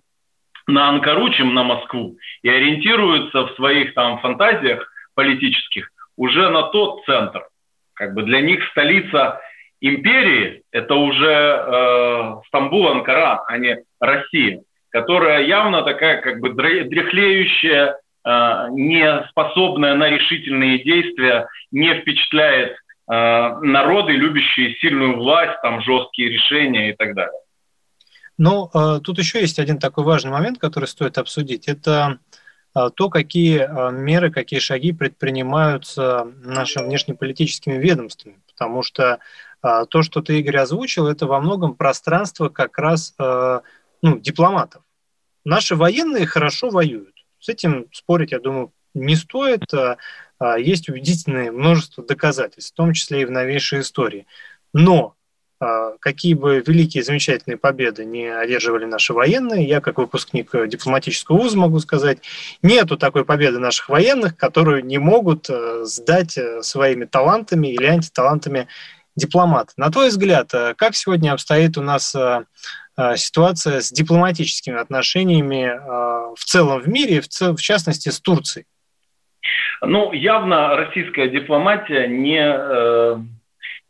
на 0.66 0.88
Анкару, 0.90 1.30
чем 1.30 1.54
на 1.54 1.64
Москву, 1.64 2.16
и 2.42 2.48
ориентируются 2.48 3.46
в 3.46 3.54
своих 3.54 3.94
там 3.94 4.18
фантазиях 4.20 4.89
политических 5.20 5.90
уже 6.16 6.48
на 6.48 6.62
тот 6.62 7.04
центр. 7.04 7.46
Как 7.92 8.14
бы 8.14 8.22
для 8.22 8.40
них 8.40 8.64
столица 8.70 9.38
империи– 9.82 10.62
это 10.72 10.94
уже 10.94 11.26
э, 11.26 12.34
Стамбул, 12.46 12.88
Анкара, 12.88 13.44
а 13.46 13.58
не 13.58 13.84
Россия, 14.00 14.62
которая 14.88 15.44
явно 15.44 15.82
такая 15.82 16.22
как 16.22 16.40
бы 16.40 16.50
дряхлеющая, 16.54 17.96
э, 18.24 18.66
не 18.70 19.28
способная 19.28 19.94
на 19.94 20.08
решительные 20.08 20.82
действия, 20.82 21.48
не 21.70 21.92
впечатляет 22.00 22.72
э, 22.72 23.58
народы, 23.60 24.12
любящие 24.12 24.76
сильную 24.76 25.18
власть, 25.18 25.60
там 25.62 25.82
жесткие 25.82 26.30
решения 26.30 26.90
и 26.90 26.96
так 26.96 27.14
далее. 27.14 27.40
Ну, 28.38 28.70
э, 28.72 29.00
тут 29.04 29.18
еще 29.18 29.40
есть 29.40 29.58
один 29.58 29.78
такой 29.78 30.04
важный 30.04 30.30
момент, 30.30 30.58
который 30.58 30.86
стоит 30.86 31.18
обсудить. 31.18 31.68
Это 31.68 31.92
а, 31.92 32.18
то, 32.72 33.10
какие 33.10 33.58
а, 33.58 33.90
меры, 33.90 34.30
какие 34.30 34.60
шаги 34.60 34.92
предпринимаются 34.92 36.32
нашими 36.42 36.84
внешнеполитическими 36.84 37.74
ведомствами. 37.74 38.40
Потому 38.46 38.82
что 38.82 39.18
а, 39.60 39.86
то, 39.86 40.02
что 40.02 40.22
ты, 40.22 40.38
Игорь, 40.38 40.58
озвучил, 40.58 41.08
это 41.08 41.26
во 41.26 41.40
многом 41.40 41.74
пространство 41.74 42.48
как 42.48 42.78
раз 42.78 43.14
ну, 43.18 44.18
дипломатов. 44.18 44.82
Наши 45.44 45.76
военные 45.76 46.26
хорошо 46.26 46.70
воюют. 46.70 47.14
С 47.38 47.48
этим 47.48 47.86
спорить, 47.92 48.32
я 48.32 48.38
думаю, 48.38 48.72
не 48.94 49.16
стоит. 49.16 49.64
Есть 50.58 50.88
убедительное 50.88 51.52
множество 51.52 52.04
доказательств, 52.04 52.72
в 52.72 52.76
том 52.76 52.94
числе 52.94 53.22
и 53.22 53.24
в 53.26 53.30
новейшей 53.30 53.80
истории. 53.80 54.26
Но 54.72 55.16
какие 56.00 56.32
бы 56.34 56.62
великие, 56.66 57.02
замечательные 57.02 57.58
победы 57.58 58.06
не 58.06 58.26
одерживали 58.26 58.86
наши 58.86 59.12
военные, 59.12 59.68
я 59.68 59.80
как 59.80 59.98
выпускник 59.98 60.52
дипломатического 60.68 61.36
вуза 61.36 61.58
могу 61.58 61.78
сказать, 61.80 62.18
нету 62.62 62.96
такой 62.96 63.24
победы 63.26 63.58
наших 63.58 63.90
военных, 63.90 64.36
которую 64.36 64.84
не 64.84 64.96
могут 64.98 65.50
э, 65.50 65.84
сдать 65.84 66.38
э, 66.38 66.62
своими 66.62 67.04
талантами 67.04 67.68
или 67.68 67.84
антиталантами 67.84 68.68
дипломаты. 69.16 69.72
На 69.76 69.90
твой 69.90 70.08
взгляд, 70.08 70.54
э, 70.54 70.74
как 70.76 70.94
сегодня 70.94 71.32
обстоит 71.32 71.76
у 71.76 71.82
нас 71.82 72.16
ситуация 73.16 73.80
с 73.80 73.90
дипломатическими 73.90 74.78
отношениями 74.78 75.72
в 76.36 76.44
целом 76.44 76.82
в 76.82 76.88
мире, 76.88 77.22
в 77.22 77.56
частности 77.56 78.10
с 78.10 78.20
Турцией? 78.20 78.66
Ну, 79.80 80.12
явно 80.12 80.76
российская 80.76 81.28
дипломатия 81.30 82.08
не 82.08 83.39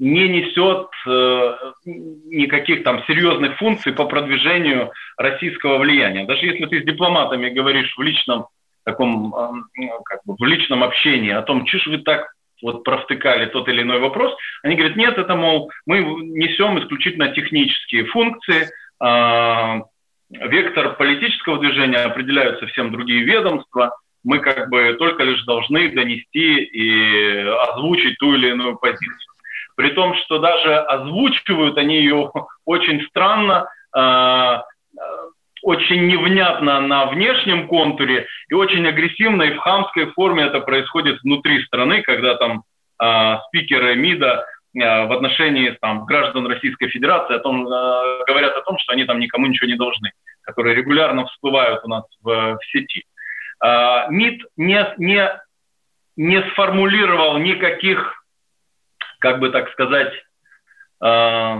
не 0.00 0.28
несет 0.28 0.88
э, 1.06 1.56
никаких 1.84 2.82
там 2.84 3.04
серьезных 3.06 3.58
функций 3.58 3.92
по 3.92 4.06
продвижению 4.06 4.92
российского 5.18 5.76
влияния. 5.76 6.24
Даже 6.24 6.46
если 6.46 6.64
ты 6.64 6.80
с 6.80 6.84
дипломатами 6.84 7.50
говоришь 7.50 7.94
в 7.96 8.02
личном 8.02 8.46
таком, 8.84 9.34
э, 9.34 9.88
как 10.04 10.20
бы 10.24 10.36
в 10.38 10.44
личном 10.44 10.82
общении 10.82 11.30
о 11.30 11.42
том, 11.42 11.66
что 11.66 11.90
вы 11.90 11.98
так 11.98 12.32
вот 12.62 12.82
провтыкали 12.82 13.44
тот 13.46 13.68
или 13.68 13.82
иной 13.82 14.00
вопрос, 14.00 14.34
они 14.62 14.76
говорят, 14.76 14.96
нет, 14.96 15.18
это, 15.18 15.36
мол, 15.36 15.70
мы 15.84 15.98
несем 15.98 16.78
исключительно 16.78 17.28
технические 17.34 18.06
функции, 18.06 18.70
э, 19.04 19.80
вектор 20.30 20.96
политического 20.96 21.58
движения 21.58 21.98
определяют 21.98 22.58
совсем 22.58 22.90
другие 22.90 23.22
ведомства, 23.24 23.94
мы 24.24 24.38
как 24.38 24.70
бы 24.70 24.96
только 24.98 25.24
лишь 25.24 25.44
должны 25.44 25.90
донести 25.90 26.62
и 26.62 27.36
озвучить 27.68 28.16
ту 28.18 28.34
или 28.34 28.48
иную 28.48 28.76
позицию 28.76 29.29
при 29.80 29.92
том, 29.92 30.14
что 30.16 30.38
даже 30.38 30.76
озвучивают 30.76 31.78
они 31.78 31.96
ее 31.96 32.30
очень 32.66 33.02
странно, 33.06 33.66
а, 33.96 34.64
очень 35.62 36.06
невнятно 36.06 36.80
на 36.80 37.06
внешнем 37.06 37.66
контуре 37.66 38.26
и 38.50 38.54
очень 38.54 38.86
агрессивно 38.86 39.44
и 39.44 39.54
в 39.54 39.58
хамской 39.58 40.12
форме 40.12 40.42
это 40.44 40.60
происходит 40.60 41.22
внутри 41.22 41.64
страны, 41.64 42.02
когда 42.02 42.34
там 42.36 42.62
э, 43.02 43.38
спикеры 43.46 43.94
МИДа 43.94 44.46
в 44.72 45.12
отношении 45.12 45.70
там, 45.80 46.04
граждан 46.04 46.46
Российской 46.46 46.88
Федерации 46.88 47.36
о 47.36 47.40
том, 47.40 47.66
э, 47.66 48.24
говорят 48.26 48.56
о 48.56 48.62
том, 48.62 48.78
что 48.78 48.92
они 48.92 49.04
там 49.04 49.18
никому 49.18 49.46
ничего 49.46 49.68
не 49.68 49.76
должны, 49.76 50.12
которые 50.42 50.74
регулярно 50.76 51.26
всплывают 51.26 51.84
у 51.84 51.88
нас 51.88 52.04
в, 52.22 52.56
в 52.56 52.58
сети. 52.72 53.04
Э, 53.62 54.10
МИД 54.10 54.44
не, 54.56 54.94
не, 54.98 55.30
не 56.16 56.42
сформулировал 56.52 57.38
никаких 57.38 58.19
как 59.20 59.38
бы 59.38 59.50
так 59.50 59.70
сказать, 59.70 60.12
э, 61.02 61.56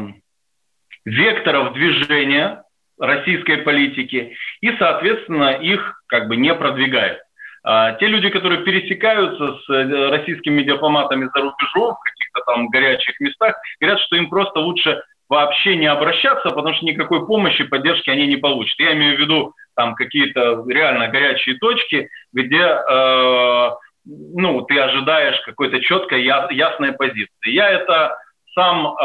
векторов 1.05 1.73
движения 1.75 2.65
российской 2.99 3.59
политики 3.59 4.37
и, 4.61 4.77
соответственно, 4.77 5.53
их 5.53 6.03
как 6.07 6.29
бы 6.29 6.37
не 6.37 6.55
продвигает. 6.55 7.21
А 7.63 7.93
те 7.93 8.07
люди, 8.07 8.31
которые 8.31 8.63
пересекаются 8.63 9.59
с 9.59 9.71
э, 9.71 10.09
российскими 10.11 10.63
дипломатами 10.63 11.29
за 11.35 11.43
рубежом 11.43 11.95
в 11.95 12.01
каких-то 12.01 12.41
там 12.47 12.69
горячих 12.69 13.21
местах, 13.21 13.55
говорят, 13.81 14.01
что 14.01 14.17
им 14.17 14.31
просто 14.31 14.61
лучше 14.61 15.03
вообще 15.29 15.77
не 15.77 15.87
обращаться, 15.87 16.51
потому 16.51 16.75
что 16.75 16.87
никакой 16.87 17.27
помощи, 17.27 17.65
поддержки 17.65 18.11
они 18.11 18.27
не 18.27 18.37
получат. 18.37 18.79
Я 18.79 18.95
имею 18.95 19.17
в 19.17 19.21
виду 19.21 19.55
там 19.77 19.95
какие-то 19.95 20.65
реально 20.69 21.09
горячие 21.09 21.57
точки, 21.59 22.09
где 22.33 22.63
э, 22.63 23.71
ну, 24.05 24.63
ты 24.63 24.79
ожидаешь 24.79 25.41
какой-то 25.43 25.81
четкой, 25.81 26.25
ясной 26.25 26.93
позиции. 26.93 27.51
Я 27.51 27.71
это 27.71 28.17
сам 28.55 28.97
э, 28.97 29.01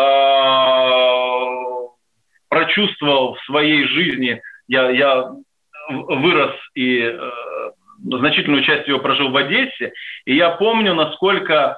прочувствовал 2.50 3.36
в 3.36 3.42
своей 3.46 3.86
жизни. 3.88 4.42
Я, 4.68 4.90
я 4.90 5.32
вырос 5.90 6.56
и 6.74 7.02
э, 7.02 7.20
значительную 8.04 8.64
часть 8.64 8.88
его 8.88 9.00
прожил 9.00 9.30
в 9.32 9.38
Одессе, 9.38 9.94
и 10.26 10.36
я 10.36 10.52
помню, 10.52 10.94
насколько 10.94 11.54
э, 11.54 11.72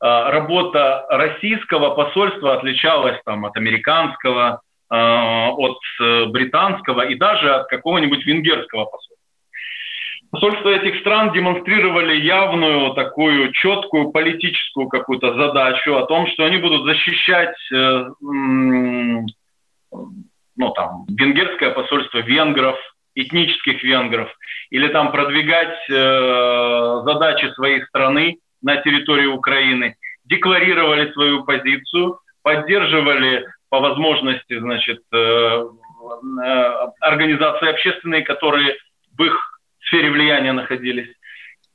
работа 0.00 1.06
российского 1.08 1.94
посольства 1.94 2.54
отличалась 2.54 3.20
там, 3.24 3.46
от 3.46 3.56
американского, 3.56 4.60
э, 4.90 4.96
от 4.96 5.78
э, 6.00 6.24
британского 6.26 7.02
и 7.02 7.14
даже 7.14 7.54
от 7.54 7.68
какого-нибудь 7.68 8.26
венгерского 8.26 8.84
посольства. 8.84 9.13
Посольства 10.34 10.70
этих 10.70 10.98
стран 10.98 11.32
демонстрировали 11.32 12.16
явную 12.16 12.92
такую 12.94 13.52
четкую 13.52 14.10
политическую 14.10 14.88
какую-то 14.88 15.32
задачу 15.34 15.94
о 15.94 16.06
том, 16.06 16.26
что 16.26 16.44
они 16.44 16.56
будут 16.56 16.86
защищать 16.86 17.54
э, 17.72 18.06
ну, 20.56 20.70
там, 20.74 21.06
венгерское 21.08 21.70
посольство 21.70 22.18
венгров, 22.18 22.76
этнических 23.14 23.80
венгров, 23.84 24.28
или 24.70 24.88
там 24.88 25.12
продвигать 25.12 25.78
э, 25.88 27.02
задачи 27.04 27.52
своей 27.54 27.84
страны 27.84 28.38
на 28.60 28.78
территории 28.78 29.26
Украины, 29.26 29.94
декларировали 30.24 31.12
свою 31.12 31.44
позицию, 31.44 32.18
поддерживали 32.42 33.46
по 33.68 33.78
возможности 33.78 34.58
значит, 34.58 35.00
э, 35.12 35.16
э, 35.16 35.68
организации 36.98 37.68
общественные, 37.68 38.22
которые 38.22 38.76
в 39.16 39.22
их 39.22 39.53
сфере 39.86 40.10
влияния 40.10 40.52
находились. 40.52 41.14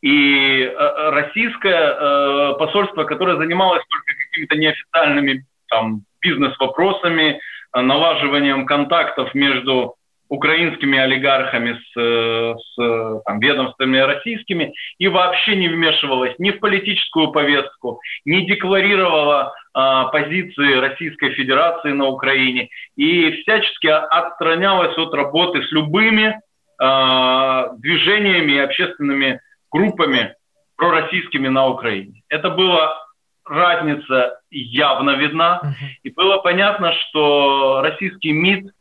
И 0.02 0.62
э, 0.64 1.10
российское 1.12 1.94
э, 1.94 2.54
посольство, 2.58 3.04
которое 3.04 3.38
занималось 3.38 3.84
только 3.90 4.14
какими-то 4.18 4.56
неофициальными 4.56 5.46
там, 5.70 6.04
бизнес-вопросами, 6.22 7.40
налаживанием 7.74 8.66
контактов 8.66 9.34
между 9.36 9.96
украинскими 10.30 10.98
олигархами 10.98 11.74
с, 11.74 12.00
э, 12.00 12.56
с 12.56 13.22
там, 13.26 13.40
ведомствами 13.40 13.98
российскими 13.98 14.74
и 15.00 15.08
вообще 15.08 15.56
не 15.56 15.68
вмешивалась 15.68 16.36
ни 16.38 16.52
в 16.52 16.60
политическую 16.60 17.32
повестку, 17.32 18.00
не 18.26 18.46
декларировала 18.46 19.54
а, 19.74 20.06
позиции 20.06 20.76
Российской 20.76 21.32
Федерации 21.32 21.92
на 21.92 22.08
Украине 22.08 22.70
и 22.96 23.32
всячески 23.32 23.88
отстранялась 23.88 24.98
от 24.98 25.14
работы 25.14 25.64
с 25.64 25.72
любыми 25.72 26.40
движениями 26.80 28.54
и 28.54 28.60
общественными 28.60 29.42
группами 29.72 30.34
пророссийскими 30.78 31.50
на 31.50 31.68
Украине. 31.68 32.24
Это 32.30 32.50
была 32.50 32.96
разница 33.46 34.40
явно 34.50 35.12
видна, 35.18 35.76
и 36.04 36.10
было 36.10 36.38
понятно, 36.38 36.94
что 36.94 37.82
российский 37.82 38.32
МИД 38.32 38.72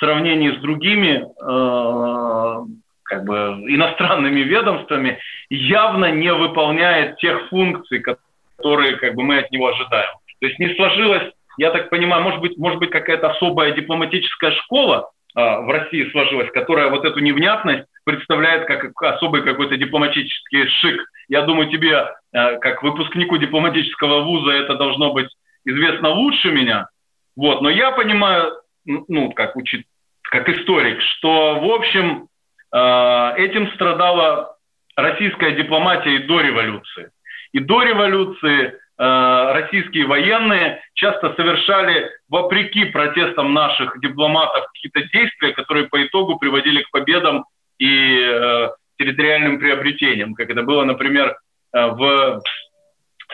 сравнении 0.00 0.50
с 0.50 0.60
другими 0.60 1.22
э, 1.22 2.66
как 3.04 3.24
бы 3.24 3.34
иностранными 3.68 4.40
ведомствами 4.40 5.18
явно 5.50 6.10
не 6.10 6.32
выполняет 6.32 7.18
тех 7.18 7.48
функций, 7.48 8.00
которые 8.00 8.96
как 8.96 9.14
бы 9.14 9.22
мы 9.22 9.38
от 9.38 9.50
него 9.52 9.68
ожидаем. 9.68 10.10
То 10.40 10.46
есть 10.46 10.58
не 10.58 10.74
сложилось, 10.74 11.30
я 11.58 11.70
так 11.70 11.90
понимаю, 11.90 12.22
может 12.22 12.40
быть, 12.40 12.56
может 12.56 12.78
быть 12.78 12.90
какая-то 12.90 13.30
особая 13.30 13.72
дипломатическая 13.72 14.52
школа 14.52 15.10
э, 15.10 15.19
в 15.34 15.70
России 15.70 16.10
сложилась, 16.10 16.50
которая 16.52 16.88
вот 16.88 17.04
эту 17.04 17.20
невнятность 17.20 17.86
представляет 18.04 18.66
как 18.66 18.90
особый 19.02 19.42
какой-то 19.42 19.76
дипломатический 19.76 20.66
шик. 20.80 21.00
Я 21.28 21.42
думаю, 21.42 21.70
тебе, 21.70 22.08
э, 22.32 22.58
как 22.58 22.82
выпускнику 22.82 23.36
дипломатического 23.36 24.22
вуза, 24.22 24.50
это 24.50 24.74
должно 24.74 25.12
быть 25.12 25.28
известно 25.64 26.08
лучше 26.10 26.50
меня. 26.50 26.88
Вот, 27.36 27.62
но 27.62 27.70
я 27.70 27.92
понимаю, 27.92 28.52
ну, 28.84 29.30
как 29.32 29.56
учит, 29.56 29.84
как 30.22 30.48
историк, 30.48 31.00
что, 31.02 31.60
в 31.60 31.70
общем, 31.70 32.28
э, 32.72 33.32
этим 33.36 33.70
страдала 33.74 34.56
российская 34.96 35.52
дипломатия 35.52 36.16
и 36.16 36.26
до 36.26 36.40
революции. 36.40 37.10
И 37.52 37.60
до 37.60 37.82
революции 37.82 38.74
российские 39.02 40.06
военные 40.06 40.82
часто 40.94 41.34
совершали, 41.34 42.10
вопреки 42.28 42.84
протестам 42.84 43.54
наших 43.54 43.98
дипломатов, 44.00 44.66
какие-то 44.74 45.08
действия, 45.10 45.52
которые 45.52 45.88
по 45.88 46.04
итогу 46.04 46.38
приводили 46.38 46.82
к 46.82 46.90
победам 46.90 47.46
и 47.78 48.18
э, 48.20 48.68
территориальным 48.98 49.58
приобретениям, 49.58 50.34
как 50.34 50.50
это 50.50 50.62
было, 50.62 50.84
например, 50.84 51.38
в 51.72 52.42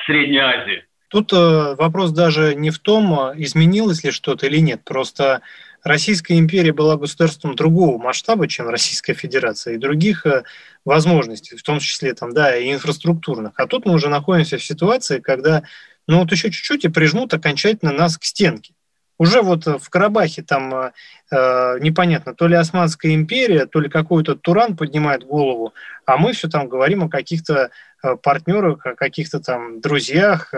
Средней 0.05 0.39
Азии. 0.39 0.85
Тут 1.09 1.33
вопрос 1.33 2.13
даже 2.13 2.55
не 2.55 2.71
в 2.71 2.79
том, 2.79 3.33
изменилось 3.35 4.05
ли 4.05 4.11
что-то 4.11 4.47
или 4.47 4.59
нет. 4.59 4.85
Просто 4.85 5.41
Российская 5.87 6.37
империя 6.37 6.73
была 6.73 6.97
государством 6.97 7.55
другого 7.55 7.97
масштаба, 7.97 8.49
чем 8.49 8.69
Российская 8.69 9.15
Федерация, 9.15 9.75
и 9.75 9.79
других 9.79 10.27
э, 10.27 10.43
возможностей, 10.85 11.57
в 11.57 11.63
том 11.63 11.79
числе 11.79 12.13
там, 12.13 12.35
да, 12.35 12.57
и 12.57 12.73
инфраструктурных. 12.73 13.53
А 13.57 13.69
тут 13.69 13.87
мы 13.87 13.95
уже 13.95 14.09
находимся 14.09 14.59
в 14.59 14.65
ситуации, 14.65 15.21
когда 15.21 15.63
ну 16.09 16.19
вот 16.19 16.33
еще 16.33 16.51
чуть-чуть 16.51 16.85
и 16.85 16.89
прижмут 16.89 17.33
окончательно 17.35 17.93
нас 17.93 18.19
к 18.19 18.25
стенке. 18.25 18.75
Уже 19.17 19.43
вот 19.43 19.67
в 19.67 19.89
Карабахе 19.89 20.43
там 20.43 20.75
э, 20.75 20.93
э 21.31 21.79
непонятно, 21.79 22.35
то 22.35 22.49
ли 22.49 22.57
Османская 22.57 23.15
империя, 23.15 23.67
то 23.67 23.79
ли 23.79 23.89
какой-то 23.89 24.35
Туран 24.35 24.77
поднимает 24.77 25.23
голову, 25.23 25.73
а 26.05 26.17
мы 26.17 26.33
все 26.33 26.49
там 26.49 26.69
говорим 26.69 27.05
о 27.05 27.09
каких-то 27.09 27.71
э, 28.03 28.17
партнерах, 28.17 28.85
о 28.85 28.97
каких-то 28.97 29.39
там 29.39 29.81
друзьях, 29.81 30.53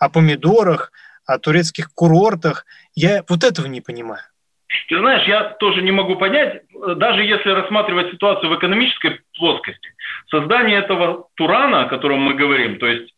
о 0.00 0.08
помидорах, 0.08 0.90
о 1.24 1.38
турецких 1.38 1.94
курортах. 1.94 2.66
Я 2.96 3.24
вот 3.28 3.44
этого 3.44 3.66
не 3.68 3.80
понимаю. 3.80 4.22
Ты 4.88 4.98
знаешь, 4.98 5.26
я 5.26 5.44
тоже 5.60 5.82
не 5.82 5.92
могу 5.92 6.16
понять, 6.16 6.62
даже 6.96 7.22
если 7.22 7.50
рассматривать 7.50 8.10
ситуацию 8.10 8.50
в 8.50 8.56
экономической 8.56 9.20
плоскости, 9.38 9.90
создание 10.30 10.78
этого 10.78 11.26
Турана, 11.34 11.82
о 11.82 11.88
котором 11.88 12.20
мы 12.20 12.34
говорим, 12.34 12.78
то 12.78 12.86
есть 12.86 13.12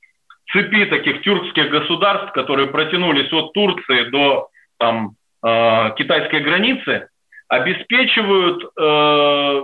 цепи 0.52 0.84
таких 0.86 1.22
тюркских 1.22 1.70
государств, 1.70 2.32
которые 2.32 2.68
протянулись 2.68 3.32
от 3.32 3.52
Турции 3.52 4.10
до 4.10 4.48
там, 4.78 5.12
э, 5.44 5.90
китайской 5.96 6.40
границы, 6.40 7.08
обеспечивают 7.48 8.64
э, 8.78 9.62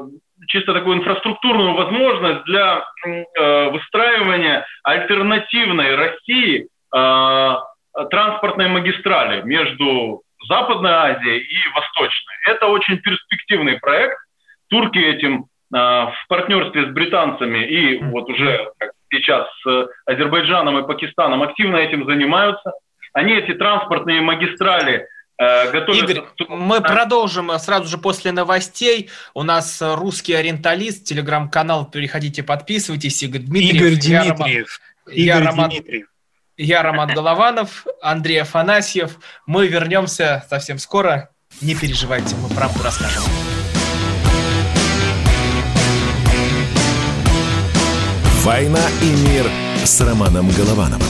чисто 0.48 0.72
такую 0.74 0.98
инфраструктурную 0.98 1.74
возможность 1.74 2.44
для 2.44 2.85
э, 3.05 3.70
выстраивания 3.70 4.66
альтернативной 4.83 5.94
России 5.96 6.68
э, 6.94 7.57
транспортной 8.11 8.68
магистрали 8.68 9.42
между 9.42 10.22
Западная 10.48 11.14
Азия 11.14 11.38
и 11.38 11.57
Восточная. 11.74 12.37
Это 12.46 12.66
очень 12.66 12.98
перспективный 12.98 13.79
проект. 13.79 14.18
Турки 14.68 14.98
этим 14.98 15.46
а, 15.72 16.07
в 16.07 16.29
партнерстве 16.29 16.87
с 16.87 16.88
британцами 16.88 17.64
и 17.64 18.03
вот 18.05 18.29
уже 18.29 18.72
как 18.79 18.90
сейчас 19.12 19.46
с 19.64 19.88
Азербайджаном 20.07 20.79
и 20.79 20.87
Пакистаном 20.87 21.42
активно 21.42 21.76
этим 21.76 22.07
занимаются. 22.07 22.72
Они 23.12 23.35
эти 23.35 23.55
транспортные 23.55 24.20
магистрали 24.20 25.07
э, 25.37 25.72
готовят... 25.72 26.11
Игорь, 26.11 26.22
мы 26.48 26.81
продолжим 26.81 27.50
сразу 27.59 27.88
же 27.88 27.98
после 27.98 28.31
новостей. 28.31 29.11
У 29.35 29.42
нас 29.42 29.83
русский 29.83 30.33
ориенталист, 30.33 31.05
телеграм-канал, 31.07 31.90
переходите, 31.90 32.44
подписывайтесь. 32.44 33.20
Игорь 33.24 33.42
Дмитриев. 33.42 33.83
Игорь 33.83 33.98
Дмитриев. 33.98 34.81
Я 35.09 35.38
Игорь 35.38 35.48
Роман... 35.48 35.70
Дмитриев. 35.70 36.07
Я 36.62 36.83
Роман 36.83 37.09
Голованов, 37.14 37.87
Андрей 38.03 38.42
Афанасьев. 38.42 39.12
Мы 39.46 39.66
вернемся 39.66 40.44
совсем 40.51 40.79
скоро. 40.79 41.31
Не 41.62 41.75
переживайте, 41.75 42.37
мы 42.37 42.55
правду 42.55 42.83
расскажем. 42.85 43.23
«Война 48.42 48.83
и 49.01 49.07
мир» 49.07 49.46
с 49.85 50.03
Романом 50.03 50.51
Головановым. 50.51 51.07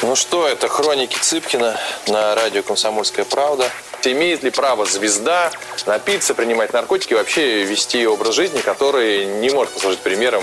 Ну 0.00 0.16
что, 0.16 0.48
это 0.48 0.68
хроники 0.68 1.18
Цыпкина 1.18 1.76
на 2.08 2.34
радио 2.34 2.62
«Комсомольская 2.62 3.26
правда». 3.26 3.68
Имеет 4.04 4.42
ли 4.42 4.50
право 4.50 4.86
звезда 4.86 5.50
напиться, 5.84 6.34
принимать 6.34 6.72
наркотики 6.72 7.12
и 7.12 7.16
вообще 7.16 7.64
вести 7.64 8.06
образ 8.06 8.36
жизни, 8.36 8.60
который 8.62 9.26
не 9.26 9.50
может 9.50 9.74
послужить 9.74 10.00
примером 10.00 10.42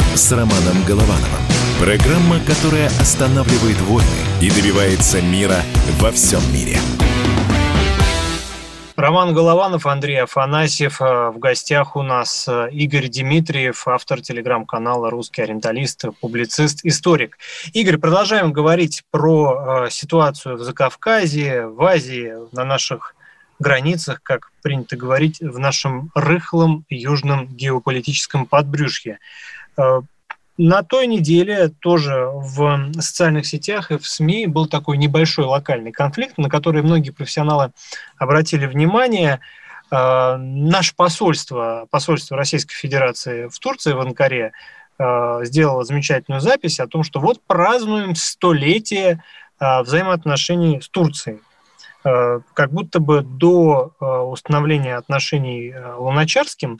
с 0.15 0.31
Романом 0.31 0.83
Головановым. 0.85 1.41
Программа, 1.79 2.39
которая 2.45 2.87
останавливает 2.99 3.79
войны 3.81 4.07
и 4.41 4.49
добивается 4.49 5.21
мира 5.21 5.57
во 5.99 6.11
всем 6.11 6.41
мире. 6.53 6.77
Роман 8.97 9.33
Голованов, 9.33 9.87
Андрей 9.87 10.21
Афанасьев. 10.21 11.01
Э, 11.01 11.29
в 11.29 11.39
гостях 11.39 11.95
у 11.95 12.03
нас 12.03 12.45
э, 12.47 12.69
Игорь 12.71 13.07
Дмитриев, 13.07 13.87
автор 13.87 14.21
телеграм-канала 14.21 15.09
«Русский 15.09 15.41
ориенталист», 15.41 16.05
публицист, 16.19 16.81
историк. 16.83 17.39
Игорь, 17.73 17.97
продолжаем 17.97 18.51
говорить 18.51 19.03
про 19.09 19.85
э, 19.85 19.89
ситуацию 19.89 20.57
в 20.57 20.61
Закавказье, 20.61 21.67
в 21.67 21.81
Азии, 21.83 22.33
на 22.51 22.63
наших 22.63 23.15
границах, 23.61 24.21
как 24.23 24.51
принято 24.61 24.97
говорить, 24.97 25.39
в 25.39 25.57
нашем 25.57 26.11
рыхлом 26.13 26.85
южном 26.89 27.47
геополитическом 27.47 28.45
подбрюшье. 28.45 29.19
На 30.63 30.83
той 30.83 31.07
неделе 31.07 31.69
тоже 31.69 32.27
в 32.31 32.91
социальных 32.93 33.47
сетях 33.47 33.89
и 33.89 33.97
в 33.97 34.05
СМИ 34.05 34.45
был 34.45 34.67
такой 34.67 34.97
небольшой 34.97 35.45
локальный 35.45 35.91
конфликт, 35.91 36.37
на 36.37 36.49
который 36.49 36.83
многие 36.83 37.09
профессионалы 37.09 37.71
обратили 38.17 38.67
внимание. 38.67 39.39
Э, 39.89 40.35
наше 40.37 40.93
посольство, 40.95 41.87
посольство 41.89 42.37
Российской 42.37 42.75
Федерации 42.75 43.47
в 43.47 43.57
Турции, 43.57 43.93
в 43.93 44.01
Анкаре, 44.01 44.51
э, 44.99 45.39
сделало 45.45 45.83
замечательную 45.83 46.41
запись 46.41 46.79
о 46.79 46.85
том, 46.87 47.03
что 47.03 47.19
вот 47.19 47.41
празднуем 47.47 48.13
столетие 48.13 49.23
э, 49.59 49.81
взаимоотношений 49.81 50.79
с 50.79 50.89
Турцией. 50.89 51.39
Как 52.03 52.71
будто 52.71 52.99
бы 52.99 53.21
до 53.21 53.93
установления 53.99 54.95
отношений 54.95 55.71
Луначарским 55.99 56.79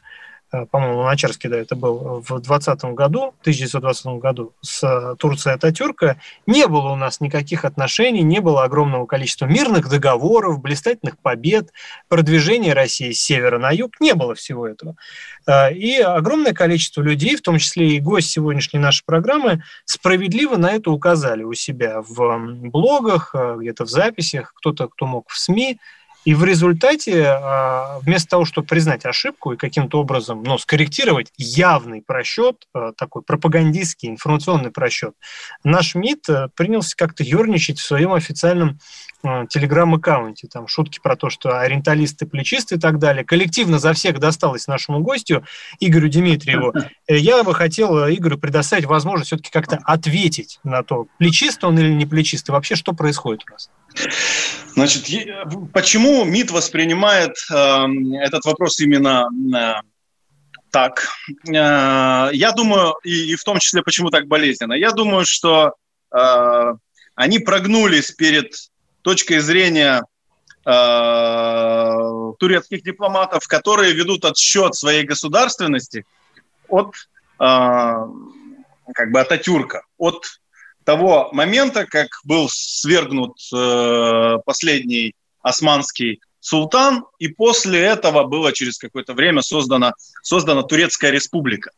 по-моему, 0.70 0.98
Луначарский, 0.98 1.48
да, 1.48 1.56
это 1.56 1.74
был 1.74 2.22
в 2.28 2.40
20 2.40 2.84
году, 2.94 3.34
1920 3.40 4.06
году, 4.20 4.52
с 4.60 4.84
э, 4.84 5.16
Турцией 5.18 5.54
Ататюрка, 5.54 6.18
не 6.46 6.66
было 6.66 6.90
у 6.90 6.96
нас 6.96 7.20
никаких 7.20 7.64
отношений, 7.64 8.22
не 8.22 8.40
было 8.40 8.64
огромного 8.64 9.06
количества 9.06 9.46
мирных 9.46 9.88
договоров, 9.88 10.60
блистательных 10.60 11.18
побед, 11.18 11.70
продвижения 12.08 12.74
России 12.74 13.12
с 13.12 13.22
севера 13.22 13.58
на 13.58 13.70
юг, 13.70 13.98
не 13.98 14.14
было 14.14 14.34
всего 14.34 14.66
этого. 14.66 14.96
Э, 15.46 15.72
и 15.72 15.98
огромное 15.98 16.52
количество 16.52 17.00
людей, 17.00 17.36
в 17.36 17.42
том 17.42 17.58
числе 17.58 17.96
и 17.96 18.00
гость 18.00 18.30
сегодняшней 18.30 18.78
нашей 18.78 19.04
программы, 19.06 19.62
справедливо 19.86 20.56
на 20.56 20.72
это 20.72 20.90
указали 20.90 21.44
у 21.44 21.54
себя 21.54 22.02
в 22.06 22.38
блогах, 22.68 23.34
где-то 23.34 23.86
в 23.86 23.88
записях, 23.88 24.52
кто-то, 24.54 24.88
кто 24.88 25.06
мог 25.06 25.30
в 25.30 25.38
СМИ, 25.38 25.78
и 26.24 26.34
в 26.34 26.44
результате, 26.44 27.26
а, 27.26 27.98
вместо 28.00 28.30
того, 28.30 28.44
чтобы 28.44 28.66
признать 28.66 29.04
ошибку 29.04 29.52
и 29.52 29.56
каким-то 29.56 30.00
образом 30.00 30.42
ну, 30.42 30.58
скорректировать 30.58 31.32
явный 31.36 32.02
просчет, 32.02 32.66
а, 32.74 32.92
такой 32.92 33.22
пропагандистский, 33.22 34.08
информационный 34.08 34.70
просчет, 34.70 35.14
наш 35.64 35.94
МИД 35.94 36.28
э, 36.28 36.48
принялся 36.54 36.96
как-то 36.96 37.22
ерничать 37.22 37.78
в 37.78 37.84
своем 37.84 38.12
официальном 38.12 38.78
а, 39.24 39.46
телеграм-аккаунте. 39.46 40.48
Там 40.48 40.66
шутки 40.66 40.98
про 41.00 41.14
то, 41.14 41.30
что 41.30 41.60
ориенталисты, 41.60 42.26
плечисты 42.26 42.74
и 42.74 42.78
так 42.78 42.98
далее. 42.98 43.24
Коллективно 43.24 43.78
за 43.78 43.92
всех 43.92 44.18
досталось 44.18 44.66
нашему 44.66 45.00
гостю 45.00 45.44
Игорю 45.78 46.08
Дмитриеву. 46.08 46.74
Э, 47.06 47.16
я 47.16 47.44
бы 47.44 47.54
хотел 47.54 47.98
э, 47.98 48.14
Игорю 48.14 48.38
предоставить 48.38 48.86
возможность 48.86 49.28
все-таки 49.28 49.50
как-то 49.50 49.78
ответить 49.84 50.58
на 50.64 50.82
то, 50.82 51.06
плечист 51.18 51.62
он 51.62 51.78
или 51.78 51.92
не 51.92 52.04
плечист, 52.04 52.48
и 52.48 52.52
вообще 52.52 52.74
что 52.74 52.94
происходит 52.94 53.44
у 53.48 53.52
нас. 53.52 53.70
Значит, 54.74 55.04
почему 55.72 56.11
МИД 56.24 56.50
воспринимает 56.50 57.36
э, 57.50 57.54
этот 58.20 58.44
вопрос 58.44 58.80
именно 58.80 59.28
э, 59.54 59.74
так? 60.70 61.08
Э, 61.48 62.30
я 62.32 62.52
думаю, 62.56 62.94
и, 63.04 63.32
и 63.32 63.36
в 63.36 63.44
том 63.44 63.58
числе, 63.58 63.82
почему 63.82 64.10
так 64.10 64.26
болезненно. 64.26 64.74
Я 64.74 64.92
думаю, 64.92 65.24
что 65.26 65.74
э, 66.14 66.74
они 67.14 67.38
прогнулись 67.38 68.10
перед 68.12 68.54
точкой 69.02 69.40
зрения 69.40 70.02
э, 70.64 72.32
турецких 72.38 72.82
дипломатов, 72.82 73.46
которые 73.48 73.92
ведут 73.92 74.24
отсчет 74.24 74.74
своей 74.74 75.04
государственности 75.04 76.04
от 76.68 76.94
э, 77.40 78.06
как 78.94 79.10
бы 79.10 79.20
Ататюрка, 79.20 79.82
от 79.98 80.24
того 80.84 81.30
момента, 81.32 81.86
как 81.86 82.08
был 82.24 82.48
свергнут 82.50 83.36
э, 83.54 84.38
последний 84.44 85.14
османский 85.42 86.20
султан, 86.40 87.04
и 87.18 87.28
после 87.28 87.80
этого 87.80 88.24
было 88.24 88.52
через 88.52 88.78
какое-то 88.78 89.14
время 89.14 89.42
создана, 89.42 89.92
создана 90.22 90.62
Турецкая 90.62 91.10
республика. 91.10 91.70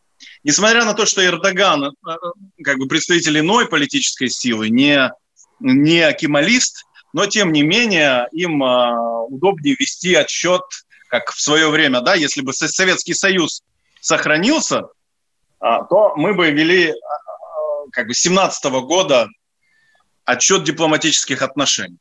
Несмотря 0.42 0.85
на 0.85 0.94
то, 0.94 1.07
что 1.07 1.24
Эрдоган, 1.24 1.85
э, 1.85 1.90
как 2.62 2.79
бы 2.79 2.87
представитель 2.87 3.38
иной 3.40 3.68
политической 3.68 4.29
силы, 4.29 4.70
не, 4.70 5.11
не 5.61 6.12
кемалист, 6.14 6.85
но 7.12 7.27
тем 7.27 7.53
не 7.53 7.62
менее 7.62 8.27
им 8.33 8.62
э, 8.62 9.27
удобнее 9.29 9.77
вести 9.79 10.14
отсчет, 10.14 10.62
как 11.09 11.31
в 11.31 11.40
свое 11.40 11.68
время, 11.68 12.00
да, 12.00 12.14
если 12.14 12.40
бы 12.40 12.53
Советский 12.53 13.14
Союз 13.14 13.62
сохранился, 14.00 14.85
э, 15.61 15.66
то 15.90 16.14
мы 16.16 16.35
бы 16.35 16.50
вели 16.50 16.94
как 17.92 18.07
бы 18.07 18.14
17 18.14 18.64
года 18.87 19.29
отчет 20.24 20.64
дипломатических 20.64 21.42
отношений. 21.42 21.98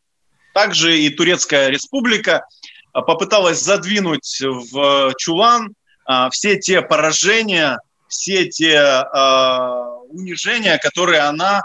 Также 0.53 0.99
и 0.99 1.09
Турецкая 1.09 1.69
республика 1.69 2.45
а, 2.93 3.01
попыталась 3.01 3.59
задвинуть 3.59 4.39
в 4.41 5.13
чулан 5.17 5.73
а, 6.05 6.29
все 6.29 6.57
те 6.57 6.81
поражения, 6.81 7.79
все 8.07 8.47
те 8.47 8.77
а, 8.77 9.97
унижения, 10.09 10.77
которые 10.77 11.21
она 11.21 11.63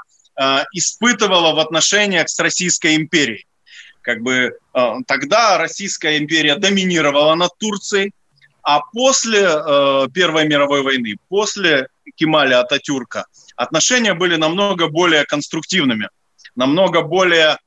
испытывала 0.72 1.52
в 1.52 1.58
отношениях 1.58 2.28
с 2.28 2.38
Российской 2.38 2.94
империей. 2.94 3.44
Как 4.02 4.22
бы 4.22 4.56
тогда 5.08 5.58
Российская 5.58 6.16
империя 6.16 6.54
доминировала 6.54 7.34
над 7.34 7.58
Турцией, 7.58 8.12
а 8.62 8.78
после 8.92 9.42
Первой 10.14 10.46
мировой 10.46 10.82
войны, 10.82 11.16
после 11.28 11.88
Кемаля 12.14 12.60
Ататюрка, 12.60 13.26
отношения 13.56 14.14
были 14.14 14.36
намного 14.36 14.86
более 14.86 15.24
конструктивными, 15.24 16.08
намного 16.54 17.02
более 17.02 17.58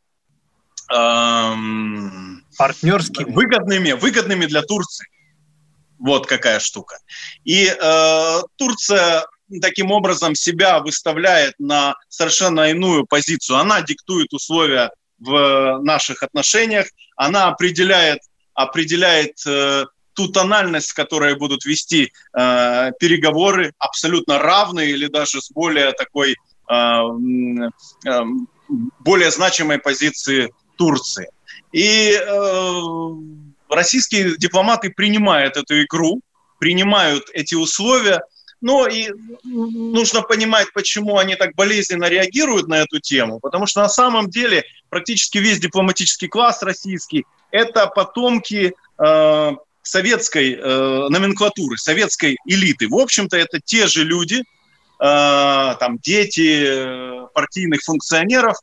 эм, 0.94 2.46
партнерскими, 2.58 3.32
выгодными, 3.32 3.92
выгодными 3.94 4.46
для 4.46 4.62
Турции. 4.62 5.08
Вот 6.00 6.26
какая 6.26 6.60
штука. 6.60 6.98
И 7.44 7.66
э, 7.68 8.42
Турция 8.56 9.26
таким 9.62 9.92
образом 9.92 10.36
себя 10.36 10.80
выставляет 10.80 11.54
на 11.60 11.96
совершенно 12.10 12.72
иную 12.72 13.06
позицию. 13.06 13.58
Она 13.58 13.82
диктует 13.82 14.34
условия 14.34 14.92
в 15.20 15.80
наших 15.84 16.24
отношениях, 16.24 16.88
она 17.16 17.48
определяет, 17.48 18.20
определяет 18.54 19.36
э, 19.46 19.86
ту 20.14 20.28
тональность, 20.30 20.92
в 20.92 20.96
которой 20.96 21.36
будут 21.36 21.66
вести 21.66 22.12
э, 22.38 22.92
переговоры, 23.00 23.74
абсолютно 23.78 24.40
равные 24.40 24.92
или 24.92 25.08
даже 25.08 25.42
с 25.42 25.52
более 25.52 25.92
такой 25.94 26.36
э, 26.70 26.76
э, 28.08 28.22
более 29.00 29.32
значимой 29.32 29.80
позиции 29.80 30.52
Турции. 30.82 31.28
И 31.72 32.20
э, 32.20 32.82
российские 33.70 34.36
дипломаты 34.36 34.90
принимают 34.90 35.56
эту 35.56 35.84
игру, 35.84 36.22
принимают 36.58 37.30
эти 37.34 37.54
условия, 37.54 38.22
но 38.62 38.88
и 38.88 39.12
нужно 39.44 40.24
понимать, 40.24 40.74
почему 40.74 41.20
они 41.20 41.36
так 41.36 41.54
болезненно 41.54 42.06
реагируют 42.06 42.68
на 42.68 42.80
эту 42.80 43.00
тему, 43.00 43.40
потому 43.40 43.68
что 43.68 43.82
на 43.82 43.90
самом 43.90 44.28
деле 44.28 44.64
практически 44.90 45.38
весь 45.38 45.60
дипломатический 45.60 46.28
класс 46.28 46.64
российский– 46.64 47.26
это 47.52 47.86
потомки 47.86 48.74
э, 48.98 49.52
советской 49.84 50.56
э, 50.56 51.08
номенклатуры, 51.10 51.78
советской 51.78 52.38
элиты. 52.48 52.88
В 52.88 52.96
общем-то, 52.96 53.38
это 53.38 53.60
те 53.64 53.86
же 53.86 54.04
люди, 54.04 54.40
э, 54.40 54.44
там 55.00 56.00
дети, 56.00 56.64
э, 56.66 57.28
партийных 57.36 57.82
функционеров, 57.82 58.58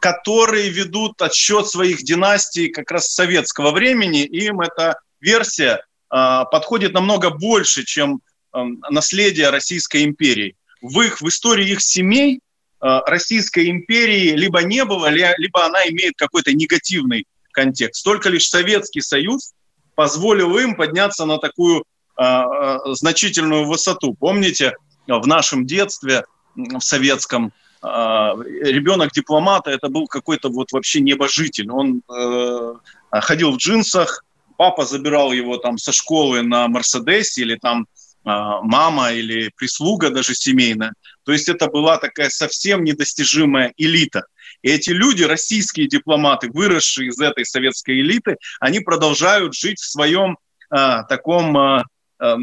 которые 0.00 0.68
ведут 0.68 1.20
отсчет 1.22 1.68
своих 1.68 2.02
династий 2.02 2.68
как 2.68 2.90
раз 2.90 3.08
советского 3.08 3.70
времени. 3.70 4.22
Им 4.22 4.60
эта 4.60 5.00
версия 5.20 5.82
э, 6.12 6.44
подходит 6.50 6.92
намного 6.92 7.30
больше, 7.30 7.84
чем 7.84 8.20
э, 8.52 8.58
наследие 8.90 9.50
Российской 9.50 10.04
империи. 10.04 10.56
В 10.82 11.00
их 11.00 11.20
в 11.20 11.28
истории 11.28 11.70
их 11.70 11.80
семей 11.80 12.40
э, 12.82 12.98
Российской 13.06 13.70
империи 13.70 14.30
либо 14.30 14.62
не 14.62 14.84
было, 14.84 15.08
либо 15.08 15.64
она 15.64 15.86
имеет 15.88 16.14
какой-то 16.16 16.52
негативный 16.52 17.26
контекст. 17.52 18.04
Только 18.04 18.28
лишь 18.28 18.48
Советский 18.48 19.00
Союз 19.00 19.52
позволил 19.94 20.56
им 20.58 20.76
подняться 20.76 21.24
на 21.24 21.38
такую 21.38 21.84
э, 22.18 22.44
значительную 22.92 23.64
высоту. 23.66 24.14
Помните, 24.14 24.74
в 25.06 25.26
нашем 25.26 25.66
детстве, 25.66 26.24
в 26.54 26.80
советском, 26.80 27.52
ребенок 27.82 29.12
дипломата 29.12 29.70
это 29.70 29.88
был 29.88 30.06
какой-то 30.06 30.48
вот 30.48 30.72
вообще 30.72 31.00
небожитель. 31.00 31.70
Он 31.70 32.02
э, 32.08 32.74
ходил 33.20 33.52
в 33.52 33.56
джинсах, 33.58 34.24
папа 34.56 34.84
забирал 34.84 35.32
его 35.32 35.56
там 35.58 35.78
со 35.78 35.92
школы 35.92 36.42
на 36.42 36.68
Мерседесе 36.68 37.42
или 37.42 37.56
там 37.56 37.86
мама 38.24 39.12
или 39.12 39.52
прислуга 39.56 40.10
даже 40.10 40.34
семейная. 40.34 40.94
То 41.24 41.32
есть 41.32 41.48
это 41.48 41.68
была 41.68 41.96
такая 41.96 42.28
совсем 42.28 42.82
недостижимая 42.82 43.72
элита. 43.76 44.24
И 44.62 44.68
эти 44.68 44.90
люди, 44.90 45.22
российские 45.22 45.88
дипломаты, 45.88 46.50
выросшие 46.50 47.08
из 47.08 47.20
этой 47.20 47.44
советской 47.44 48.00
элиты, 48.00 48.36
они 48.60 48.80
продолжают 48.80 49.54
жить 49.54 49.78
в 49.78 49.88
своем 49.88 50.38
а, 50.70 51.04
таком 51.04 51.56
а, 51.56 51.84
а, 52.18 52.36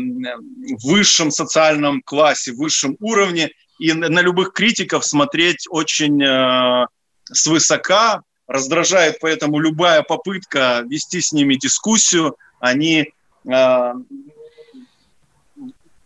высшем 0.83 1.31
социальном 1.31 2.01
классе, 2.01 2.53
высшем 2.53 2.95
уровне, 2.99 3.51
и 3.83 3.91
на 3.91 4.21
любых 4.21 4.53
критиков 4.53 5.05
смотреть 5.05 5.67
очень 5.69 6.23
а, 6.23 6.87
свысока, 7.25 8.21
раздражает 8.47 9.17
поэтому 9.19 9.59
любая 9.59 10.03
попытка 10.03 10.85
вести 10.87 11.19
с 11.19 11.33
ними 11.33 11.55
дискуссию, 11.55 12.37
они 12.61 13.09
а, 13.45 13.95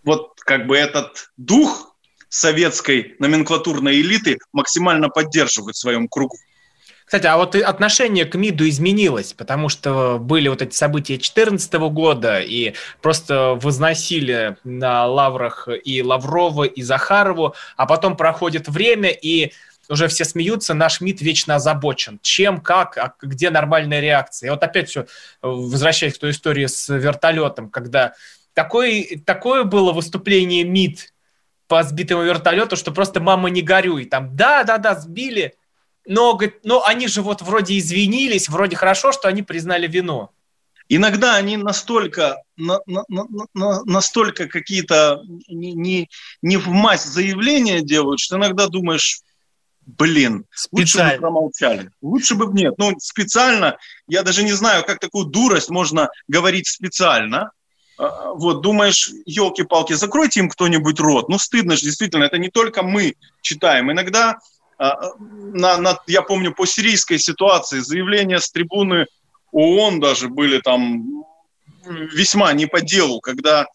вот 0.03 0.39
как 0.39 0.65
бы 0.65 0.75
этот 0.75 1.31
дух 1.37 1.95
советской 2.29 3.15
номенклатурной 3.19 4.01
элиты 4.01 4.39
максимально 4.53 5.09
поддерживают 5.09 5.75
в 5.75 5.79
своем 5.79 6.07
кругу. 6.07 6.35
Кстати, 7.07 7.25
а 7.25 7.37
вот 7.37 7.55
отношение 7.55 8.25
к 8.25 8.35
МИДу 8.35 8.67
изменилось, 8.67 9.31
потому 9.31 9.69
что 9.69 10.17
были 10.19 10.49
вот 10.49 10.61
эти 10.61 10.75
события 10.75 11.13
2014 11.13 11.73
года, 11.89 12.41
и 12.41 12.73
просто 13.01 13.57
возносили 13.61 14.57
на 14.65 15.05
лаврах 15.05 15.69
и 15.85 16.03
Лаврова, 16.03 16.65
и 16.65 16.81
Захарову, 16.81 17.55
а 17.77 17.85
потом 17.85 18.17
проходит 18.17 18.67
время, 18.67 19.09
и 19.09 19.53
уже 19.87 20.09
все 20.09 20.25
смеются, 20.25 20.73
наш 20.73 20.99
МИД 20.99 21.21
вечно 21.21 21.55
озабочен. 21.55 22.19
Чем, 22.21 22.59
как, 22.59 22.97
а 22.97 23.13
где 23.21 23.51
нормальная 23.51 24.01
реакция? 24.01 24.47
И 24.47 24.49
вот 24.49 24.61
опять 24.61 24.89
все, 24.89 25.05
возвращаясь 25.41 26.15
к 26.15 26.19
той 26.19 26.31
истории 26.31 26.65
с 26.65 26.93
вертолетом, 26.93 27.69
когда 27.69 28.15
такое, 28.53 29.05
такое 29.25 29.63
было 29.63 29.93
выступление 29.93 30.65
МИД 30.65 31.13
по 31.69 31.83
сбитому 31.83 32.23
вертолету, 32.23 32.75
что 32.75 32.91
просто 32.91 33.21
мама 33.21 33.49
не 33.49 33.61
горюй. 33.61 34.03
Там, 34.03 34.35
да, 34.35 34.65
да, 34.65 34.77
да, 34.77 34.95
сбили, 34.95 35.55
но, 36.07 36.33
говорит, 36.33 36.59
но 36.63 36.83
они 36.85 37.07
же 37.07 37.21
вот 37.21 37.41
вроде 37.41 37.77
извинились, 37.77 38.49
вроде 38.49 38.75
хорошо, 38.75 39.11
что 39.11 39.27
они 39.27 39.43
признали 39.43 39.87
вину. 39.87 40.29
Иногда 40.89 41.35
они 41.35 41.57
настолько, 41.57 42.41
на, 42.55 42.79
на, 42.85 43.03
на, 43.53 43.83
настолько 43.83 44.47
какие-то 44.47 45.21
не, 45.49 45.73
не, 45.73 46.09
не 46.41 46.55
в 46.57 46.69
мазь 46.69 47.03
заявления 47.03 47.81
делают, 47.81 48.21
что 48.21 48.37
иногда 48.37 48.67
думаешь, 48.67 49.19
блин, 49.85 50.45
лучше 50.71 50.97
бы 50.99 51.17
промолчали. 51.19 51.91
Лучше 52.01 52.35
бы 52.35 52.47
нет. 52.53 52.75
Ну, 52.77 52.93
специально, 52.99 53.77
я 54.07 54.23
даже 54.23 54.43
не 54.43 54.53
знаю, 54.53 54.85
как 54.85 54.99
такую 54.99 55.25
дурость 55.25 55.69
можно 55.69 56.09
говорить 56.29 56.67
специально, 56.67 57.51
а, 57.97 58.33
вот, 58.33 58.61
думаешь, 58.61 59.11
елки-палки, 59.25 59.93
закройте 59.93 60.39
им 60.39 60.49
кто-нибудь 60.49 60.99
рот. 60.99 61.29
Ну, 61.29 61.39
стыдно 61.39 61.75
же, 61.75 61.83
действительно, 61.83 62.23
это 62.23 62.37
не 62.37 62.49
только 62.49 62.83
мы 62.83 63.15
читаем. 63.41 63.91
Иногда, 63.91 64.31
а, 64.31 64.37
на, 64.79 65.77
на, 65.77 65.99
я 66.07 66.21
помню, 66.21 66.53
по 66.53 66.65
сирийской 66.65 67.17
ситуации 67.17 67.79
заявления 67.79 68.39
с 68.39 68.51
трибуны 68.51 69.07
ООН 69.51 69.99
даже 69.99 70.29
были 70.29 70.59
там 70.59 71.23
весьма 71.85 72.53
не 72.53 72.67
по 72.67 72.81
делу, 72.81 73.19
когда 73.19 73.65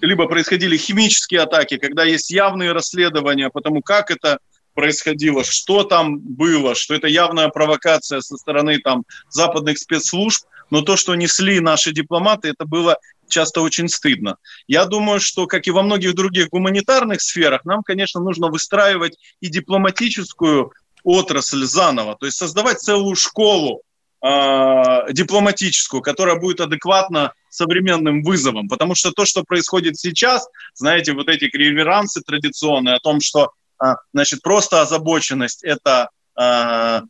либо 0.00 0.26
происходили 0.26 0.76
химические 0.76 1.42
атаки, 1.42 1.78
когда 1.78 2.04
есть 2.04 2.30
явные 2.30 2.72
расследования 2.72 3.50
по 3.50 3.60
тому, 3.60 3.82
как 3.82 4.10
это 4.10 4.38
происходило, 4.74 5.42
что 5.42 5.84
там 5.84 6.18
было, 6.18 6.74
что 6.74 6.94
это 6.94 7.08
явная 7.08 7.48
провокация 7.48 8.20
со 8.20 8.36
стороны 8.36 8.78
там 8.78 9.04
западных 9.30 9.78
спецслужб, 9.78 10.44
но 10.70 10.82
то, 10.82 10.96
что 10.96 11.14
несли 11.14 11.60
наши 11.60 11.92
дипломаты, 11.92 12.48
это 12.48 12.66
было 12.66 12.98
часто 13.28 13.60
очень 13.60 13.88
стыдно. 13.88 14.36
Я 14.66 14.84
думаю, 14.84 15.20
что, 15.20 15.46
как 15.46 15.66
и 15.66 15.70
во 15.70 15.82
многих 15.82 16.14
других 16.14 16.48
гуманитарных 16.48 17.20
сферах, 17.20 17.64
нам, 17.64 17.82
конечно, 17.82 18.20
нужно 18.20 18.48
выстраивать 18.48 19.18
и 19.40 19.48
дипломатическую 19.48 20.72
отрасль 21.02 21.64
заново, 21.64 22.16
то 22.18 22.26
есть 22.26 22.36
создавать 22.36 22.80
целую 22.80 23.14
школу 23.14 23.82
э, 24.22 25.12
дипломатическую, 25.12 26.02
которая 26.02 26.36
будет 26.36 26.60
адекватна 26.60 27.32
современным 27.48 28.22
вызовам. 28.22 28.68
Потому 28.68 28.94
что 28.94 29.12
то, 29.12 29.24
что 29.24 29.44
происходит 29.44 29.96
сейчас, 29.98 30.48
знаете, 30.74 31.12
вот 31.12 31.28
эти 31.28 31.44
реверансы 31.44 32.22
традиционные 32.22 32.96
о 32.96 33.00
том, 33.00 33.20
что 33.20 33.52
э, 33.82 33.94
значит, 34.12 34.42
просто 34.42 34.82
озабоченность– 34.82 35.62
это 35.64 36.10
э, 36.38 37.00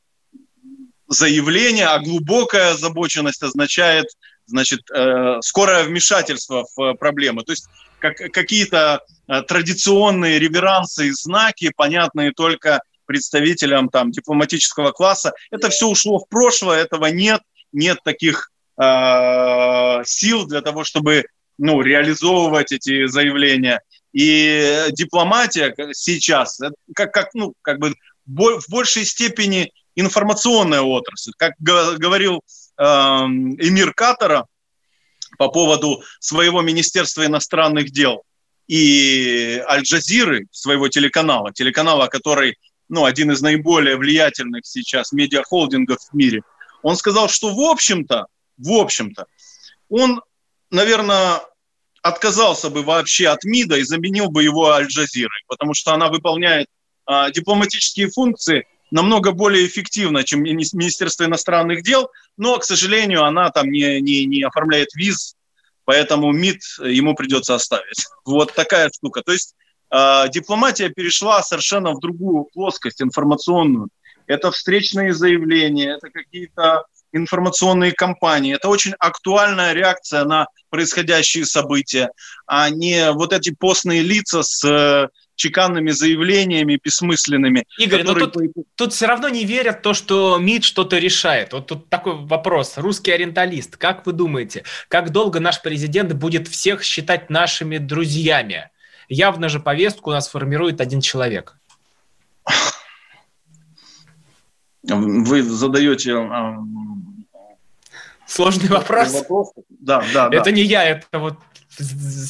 заявление, 1.09 1.87
а 1.87 1.98
глубокая 1.98 2.72
озабоченность 2.72 3.42
означает 3.42 4.07
значит, 4.46 4.80
э, 4.90 5.38
скорое 5.40 5.85
вмешательство 5.85 6.66
в 6.76 6.80
э, 6.80 6.94
проблемы. 6.94 7.42
То 7.42 7.52
есть 7.52 7.66
как, 7.98 8.16
какие-то 8.16 9.00
э, 9.28 9.42
традиционные 9.42 10.38
реверансы 10.38 11.09
и 11.09 11.12
знаки, 11.12 11.72
понятные 11.76 12.32
только 12.32 12.80
представителям 13.06 13.88
там, 13.88 14.11
дипломатического 14.11 14.92
класса, 14.92 15.32
это 15.50 15.68
все 15.70 15.87
ушло 15.87 16.18
в 16.18 16.28
прошлое, 16.28 16.82
этого 16.82 17.06
нет, 17.06 17.40
нет 17.72 17.98
таких 18.04 18.50
э, 18.80 20.02
сил 20.04 20.46
для 20.46 20.61
того, 20.61 20.85
чтобы 20.85 21.24
ну, 21.59 21.80
реализовывать 21.80 22.72
эти 22.72 23.06
заявления. 23.06 23.80
И 24.12 24.87
дипломатия 24.92 25.74
сейчас, 25.92 26.61
как, 26.94 27.12
как, 27.12 27.35
ну, 27.35 27.54
как 27.62 27.78
бы 27.78 27.94
в 28.26 28.64
большей 28.68 29.04
степени 29.04 29.72
информационная 29.94 30.82
отрасль. 30.82 31.32
Как 31.37 31.54
говорил 31.59 32.42
эмир 32.78 33.92
Катара 33.94 34.46
по 35.38 35.48
поводу 35.48 36.02
своего 36.20 36.62
Министерства 36.62 37.26
иностранных 37.26 37.90
дел 37.90 38.22
и 38.68 39.62
Аль-Джазиры, 39.68 40.46
своего 40.50 40.88
телеканала, 40.88 41.52
телеканала, 41.52 42.08
который 42.08 42.56
ну, 42.88 43.04
один 43.04 43.30
из 43.30 43.40
наиболее 43.40 43.96
влиятельных 43.96 44.66
сейчас 44.66 45.12
медиахолдингов 45.12 45.98
в 46.10 46.14
мире, 46.14 46.42
он 46.82 46.96
сказал, 46.96 47.28
что 47.28 47.54
в 47.54 47.60
общем-то, 47.60 48.26
в 48.58 48.72
общем-то, 48.72 49.26
он, 49.88 50.22
наверное, 50.70 51.40
отказался 52.02 52.70
бы 52.70 52.82
вообще 52.82 53.28
от 53.28 53.44
МИДа 53.44 53.78
и 53.78 53.82
заменил 53.82 54.30
бы 54.30 54.42
его 54.42 54.70
Аль-Джазирой, 54.70 55.42
потому 55.48 55.74
что 55.74 55.92
она 55.92 56.08
выполняет 56.08 56.68
а, 57.04 57.30
дипломатические 57.30 58.10
функции 58.10 58.66
намного 58.90 59.33
более 59.33 59.66
эффективно, 59.66 60.25
чем 60.25 60.42
Министерство 60.42 61.25
иностранных 61.25 61.83
дел, 61.83 62.11
но, 62.37 62.59
к 62.59 62.64
сожалению, 62.64 63.25
она 63.25 63.51
там 63.51 63.70
не, 63.70 64.01
не, 64.01 64.25
не 64.27 64.42
оформляет 64.42 64.94
виз, 64.94 65.35
поэтому 65.85 66.33
МИД 66.33 66.61
ему 66.85 67.14
придется 67.14 67.55
оставить. 67.55 68.07
Вот 68.25 68.53
такая 68.55 68.90
штука. 68.90 69.22
То 69.22 69.33
есть 69.33 69.55
э, 69.90 70.25
дипломатия 70.31 70.88
перешла 70.88 71.42
совершенно 71.42 71.92
в 71.92 72.01
другую 72.01 72.44
плоскость 72.53 73.01
информационную. 73.01 73.88
Это 74.27 74.51
встречные 74.51 75.14
заявления, 75.14 75.96
это 75.96 76.11
какие-то 76.11 76.85
информационные 77.12 77.92
кампании. 77.92 78.55
Это 78.55 78.68
очень 78.68 78.94
актуальная 78.99 79.72
реакция 79.72 80.25
на 80.25 80.46
происходящие 80.70 81.46
события, 81.46 82.11
а 82.46 82.68
не 82.70 83.12
вот 83.12 83.33
эти 83.33 83.55
постные 83.55 84.03
лица 84.03 84.42
с 84.42 85.09
чеканными 85.37 85.90
заявлениями 85.90 86.81
бессмысленными. 86.83 87.64
Игорь, 87.79 88.03
ну 88.03 88.14
которые... 88.14 88.49
но 88.49 88.62
тут, 88.62 88.66
тут 88.74 88.93
все 88.93 89.07
равно 89.07 89.28
не 89.28 89.45
верят 89.45 89.82
то, 89.82 89.95
что 89.95 90.39
МИД 90.39 90.64
что-то 90.64 90.99
решает. 90.99 91.53
Вот 91.53 91.66
тут 91.66 91.89
такой 91.89 92.16
вопрос. 92.16 92.76
Русский 92.76 93.12
ориенталист, 93.12 93.76
как 93.76 94.07
вы 94.07 94.12
думаете, 94.12 94.64
как 94.89 95.11
долго 95.11 95.39
наш 95.39 95.62
президент 95.62 96.12
будет 96.14 96.49
всех 96.49 96.82
считать 96.82 97.30
нашими 97.30 97.78
друзьями? 97.78 98.70
Явно 99.09 99.49
же 99.49 99.61
повестку 99.61 100.11
у 100.11 100.12
нас 100.12 100.28
формирует 100.28 100.80
один 100.80 101.01
человек. 101.01 101.57
Вы 104.82 105.43
задаете 105.43 106.14
а, 106.14 106.57
Сложный 108.26 108.68
вопрос. 108.68 109.12
вопрос. 109.12 109.53
Да, 109.68 110.05
да, 110.12 110.28
это 110.32 110.47
да. 110.47 110.51
не 110.51 110.62
я, 110.62 110.84
это 110.84 111.18
вот 111.18 111.39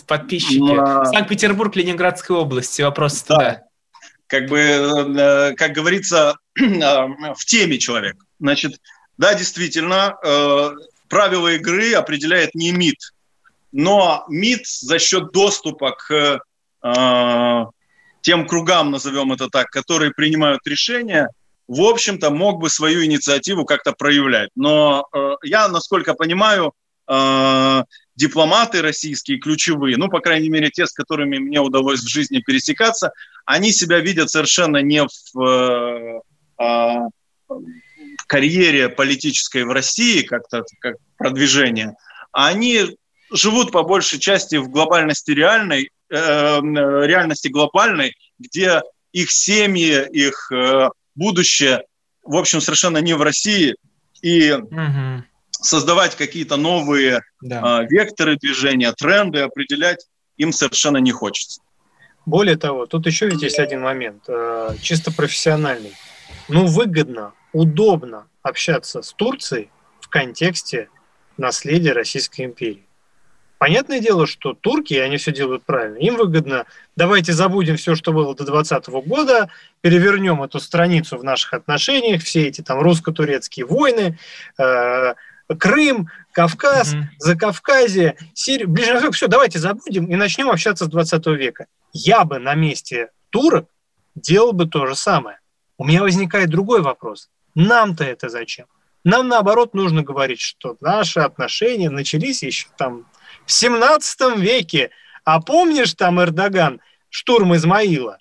подписчики. 0.06 0.78
А... 0.78 1.04
Санкт-Петербург, 1.04 1.74
Ленинградская 1.76 2.36
область, 2.36 2.78
вопросы 2.80 3.24
да. 3.28 3.34
туда. 3.34 3.62
как 4.26 4.48
бы, 4.48 4.58
э, 4.58 5.54
как 5.54 5.72
говорится, 5.72 6.38
в 6.56 7.44
теме 7.46 7.78
человек. 7.78 8.16
Значит, 8.40 8.80
да, 9.18 9.34
действительно, 9.34 10.16
э, 10.22 10.70
правила 11.08 11.48
игры 11.54 11.92
определяет 11.94 12.54
не 12.54 12.72
МИД, 12.72 13.14
но 13.72 14.24
МИД 14.28 14.66
за 14.66 14.98
счет 14.98 15.32
доступа 15.32 15.92
к 15.92 16.40
э, 16.82 17.64
тем 18.20 18.46
кругам, 18.46 18.90
назовем 18.90 19.32
это 19.32 19.48
так, 19.48 19.70
которые 19.70 20.10
принимают 20.10 20.66
решения, 20.66 21.28
в 21.68 21.80
общем-то, 21.82 22.30
мог 22.30 22.60
бы 22.60 22.70
свою 22.70 23.04
инициативу 23.04 23.64
как-то 23.64 23.92
проявлять. 23.92 24.50
Но 24.54 25.06
э, 25.12 25.34
я, 25.42 25.68
насколько 25.68 26.14
понимаю, 26.14 26.72
э, 27.08 27.82
дипломаты 28.16 28.82
российские, 28.82 29.38
ключевые, 29.38 29.96
ну, 29.96 30.08
по 30.08 30.20
крайней 30.20 30.48
мере, 30.48 30.70
те, 30.70 30.86
с 30.86 30.92
которыми 30.92 31.38
мне 31.38 31.60
удалось 31.60 32.00
в 32.00 32.08
жизни 32.08 32.40
пересекаться, 32.40 33.12
они 33.44 33.72
себя 33.72 34.00
видят 34.00 34.30
совершенно 34.30 34.78
не 34.78 35.02
в 35.04 35.40
э, 35.40 36.20
э, 36.62 36.94
карьере 38.26 38.88
политической 38.88 39.64
в 39.64 39.70
России, 39.70 40.22
как-то 40.22 40.64
как 40.80 40.96
продвижение, 41.18 41.96
а 42.32 42.48
они 42.48 42.96
живут 43.30 43.70
по 43.70 43.82
большей 43.82 44.18
части 44.18 44.56
в 44.56 44.68
глобальности 44.68 45.30
реальной, 45.32 45.90
э, 46.10 46.16
реальности 46.16 47.48
глобальной, 47.48 48.14
где 48.38 48.80
их 49.12 49.30
семьи, 49.30 50.06
их 50.10 50.50
э, 50.52 50.88
будущее, 51.14 51.84
в 52.22 52.36
общем, 52.36 52.60
совершенно 52.60 52.98
не 52.98 53.14
в 53.14 53.22
России, 53.22 53.76
и 54.22 54.52
угу. 54.52 55.24
Создавать 55.66 56.16
какие-то 56.16 56.56
новые 56.56 57.22
да. 57.40 57.82
э, 57.82 57.86
векторы 57.88 58.36
движения, 58.36 58.92
тренды 58.92 59.40
определять 59.40 60.06
им 60.36 60.52
совершенно 60.52 60.98
не 60.98 61.12
хочется. 61.12 61.60
Более 62.24 62.56
того, 62.56 62.86
тут 62.86 63.06
еще 63.06 63.26
ведь 63.26 63.42
есть 63.42 63.58
один 63.58 63.82
момент, 63.82 64.24
э, 64.28 64.74
чисто 64.80 65.12
профессиональный. 65.12 65.94
Ну, 66.48 66.66
выгодно, 66.66 67.32
удобно 67.52 68.26
общаться 68.42 69.02
с 69.02 69.12
Турцией 69.12 69.70
в 70.00 70.08
контексте 70.08 70.88
наследия 71.36 71.92
Российской 71.92 72.42
империи. 72.42 72.86
Понятное 73.58 74.00
дело, 74.00 74.26
что 74.26 74.52
турки, 74.52 74.94
они 74.94 75.16
все 75.16 75.32
делают 75.32 75.64
правильно, 75.64 75.96
им 75.96 76.16
выгодно, 76.16 76.66
давайте 76.94 77.32
забудем 77.32 77.76
все, 77.76 77.94
что 77.94 78.12
было 78.12 78.34
до 78.34 78.44
2020 78.44 78.88
года, 79.08 79.48
перевернем 79.80 80.42
эту 80.42 80.60
страницу 80.60 81.16
в 81.16 81.24
наших 81.24 81.54
отношениях, 81.54 82.22
все 82.22 82.48
эти 82.48 82.60
там 82.60 82.80
русско-турецкие 82.80 83.64
войны, 83.64 84.18
э, 84.58 85.14
Крым, 85.54 86.08
Кавказ, 86.32 86.94
mm-hmm. 86.94 87.02
Закавказье, 87.18 88.16
Сирия, 88.34 88.66
Ближний 88.66 88.94
Восток, 88.94 89.14
все, 89.14 89.28
давайте 89.28 89.58
забудем 89.58 90.06
и 90.06 90.16
начнем 90.16 90.50
общаться 90.50 90.84
с 90.84 90.88
20 90.88 91.26
века. 91.28 91.66
Я 91.92 92.24
бы 92.24 92.38
на 92.38 92.54
месте 92.54 93.10
турок 93.30 93.68
делал 94.14 94.52
бы 94.52 94.66
то 94.66 94.86
же 94.86 94.96
самое. 94.96 95.38
У 95.78 95.84
меня 95.84 96.02
возникает 96.02 96.50
другой 96.50 96.82
вопрос. 96.82 97.30
Нам-то 97.54 98.04
это 98.04 98.28
зачем? 98.28 98.66
Нам, 99.04 99.28
наоборот, 99.28 99.72
нужно 99.72 100.02
говорить, 100.02 100.40
что 100.40 100.76
наши 100.80 101.20
отношения 101.20 101.90
начались 101.90 102.42
еще 102.42 102.66
там 102.76 103.06
в 103.44 103.52
17 103.52 104.36
веке. 104.38 104.90
А 105.24 105.40
помнишь 105.40 105.94
там 105.94 106.20
Эрдоган, 106.20 106.80
штурм 107.08 107.54
Измаила? 107.54 108.18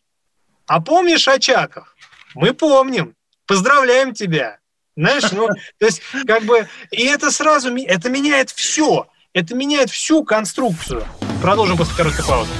А 0.67 0.81
помнишь 0.81 1.27
Очаков? 1.27 1.95
Мы 2.35 2.53
помним. 2.53 3.15
Поздравляем 3.47 4.13
тебя. 4.13 4.59
Знаешь, 4.97 5.29
ну, 5.33 5.47
то 5.47 5.85
есть, 5.85 6.01
как 6.25 6.43
бы, 6.43 6.67
и 6.91 7.03
это 7.03 7.29
сразу, 7.29 7.75
это 7.75 8.09
меняет 8.09 8.49
все. 8.49 9.07
Это 9.33 9.53
меняет 9.53 9.89
всю 9.89 10.23
конструкцию. 10.23 11.03
Продолжим 11.41 11.75
после 11.77 11.95
короткой 11.97 12.23
паузы. 12.23 12.51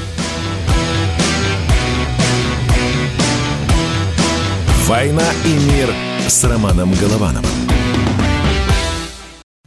«Война 4.86 5.24
и 5.46 5.54
мир» 5.72 5.94
с 6.28 6.44
Романом 6.44 6.94
Головановым. 6.96 7.65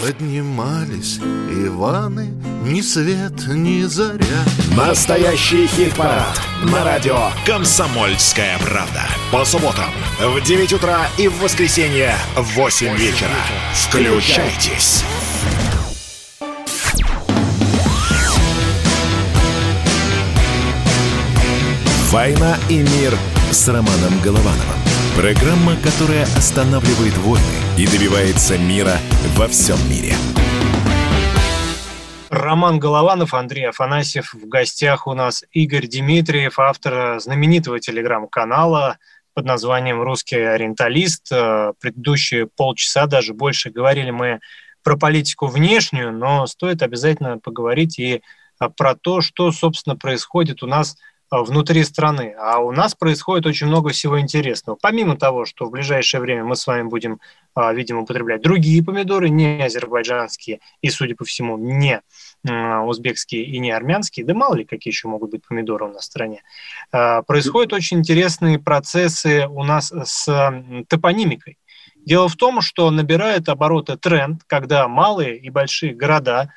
Поднимались 0.00 1.18
Иваны, 1.18 2.32
ни 2.62 2.80
свет, 2.80 3.48
ни 3.48 3.82
заря. 3.82 4.44
Настоящий 4.76 5.66
хит-парад 5.66 6.40
на 6.62 6.84
радио 6.84 7.30
«Комсомольская 7.44 8.58
правда». 8.60 9.02
По 9.32 9.44
субботам 9.44 9.90
в 10.20 10.40
9 10.40 10.72
утра 10.74 11.08
и 11.18 11.26
в 11.26 11.40
воскресенье 11.40 12.14
в 12.36 12.54
8 12.54 12.96
вечера. 12.96 13.30
Включайтесь. 13.74 15.02
«Война 22.10 22.56
и 22.68 22.76
мир» 22.76 23.18
с 23.50 23.66
Романом 23.66 24.20
Головановым. 24.22 24.87
Программа, 25.18 25.74
которая 25.82 26.22
останавливает 26.22 27.16
войны 27.16 27.42
и 27.76 27.86
добивается 27.86 28.56
мира 28.56 28.98
во 29.36 29.48
всем 29.48 29.76
мире. 29.90 30.12
Роман 32.30 32.78
Голованов, 32.78 33.34
Андрей 33.34 33.68
Афанасьев. 33.68 34.32
В 34.32 34.46
гостях 34.46 35.08
у 35.08 35.14
нас 35.14 35.42
Игорь 35.50 35.88
Дмитриев, 35.88 36.60
автор 36.60 37.18
знаменитого 37.18 37.80
телеграм-канала 37.80 38.98
под 39.34 39.44
названием 39.44 40.00
«Русский 40.00 40.38
ориенталист». 40.38 41.30
Предыдущие 41.80 42.46
полчаса, 42.46 43.06
даже 43.06 43.34
больше, 43.34 43.70
говорили 43.70 44.12
мы 44.12 44.38
про 44.84 44.96
политику 44.96 45.48
внешнюю, 45.48 46.12
но 46.12 46.46
стоит 46.46 46.80
обязательно 46.80 47.38
поговорить 47.38 47.98
и 47.98 48.22
про 48.76 48.94
то, 48.94 49.20
что, 49.20 49.50
собственно, 49.50 49.96
происходит 49.96 50.62
у 50.62 50.68
нас 50.68 50.94
Э, 50.94 51.17
внутри 51.30 51.84
страны. 51.84 52.34
А 52.38 52.58
у 52.58 52.72
нас 52.72 52.94
происходит 52.94 53.46
очень 53.46 53.66
много 53.66 53.90
всего 53.90 54.20
интересного. 54.20 54.78
Помимо 54.80 55.16
того, 55.16 55.44
что 55.44 55.66
в 55.66 55.70
ближайшее 55.70 56.20
время 56.20 56.44
мы 56.44 56.56
с 56.56 56.66
вами 56.66 56.88
будем, 56.88 57.20
э, 57.54 57.74
видимо, 57.74 58.00
употреблять 58.00 58.40
другие 58.40 58.82
помидоры, 58.82 59.28
не 59.28 59.62
азербайджанские 59.62 60.60
и, 60.80 60.88
судя 60.88 61.14
по 61.16 61.24
всему, 61.24 61.58
не 61.58 62.00
э, 62.48 62.78
узбекские 62.78 63.44
и 63.44 63.58
не 63.58 63.70
армянские, 63.70 64.24
да 64.24 64.34
мало 64.34 64.54
ли 64.54 64.64
какие 64.64 64.90
еще 64.90 65.08
могут 65.08 65.30
быть 65.30 65.46
помидоры 65.46 65.86
у 65.86 65.92
нас 65.92 66.02
в 66.02 66.04
стране, 66.04 66.42
происходят 66.90 67.72
очень 67.72 67.98
интересные 67.98 68.58
процессы 68.58 69.46
у 69.48 69.64
нас 69.64 69.92
с 69.92 70.64
топонимикой. 70.88 71.58
Дело 71.96 72.28
в 72.28 72.36
том, 72.36 72.60
что 72.60 72.90
набирает 72.90 73.48
обороты 73.48 73.96
тренд, 73.96 74.42
когда 74.46 74.88
малые 74.88 75.36
и 75.36 75.50
большие 75.50 75.94
города 75.94 76.52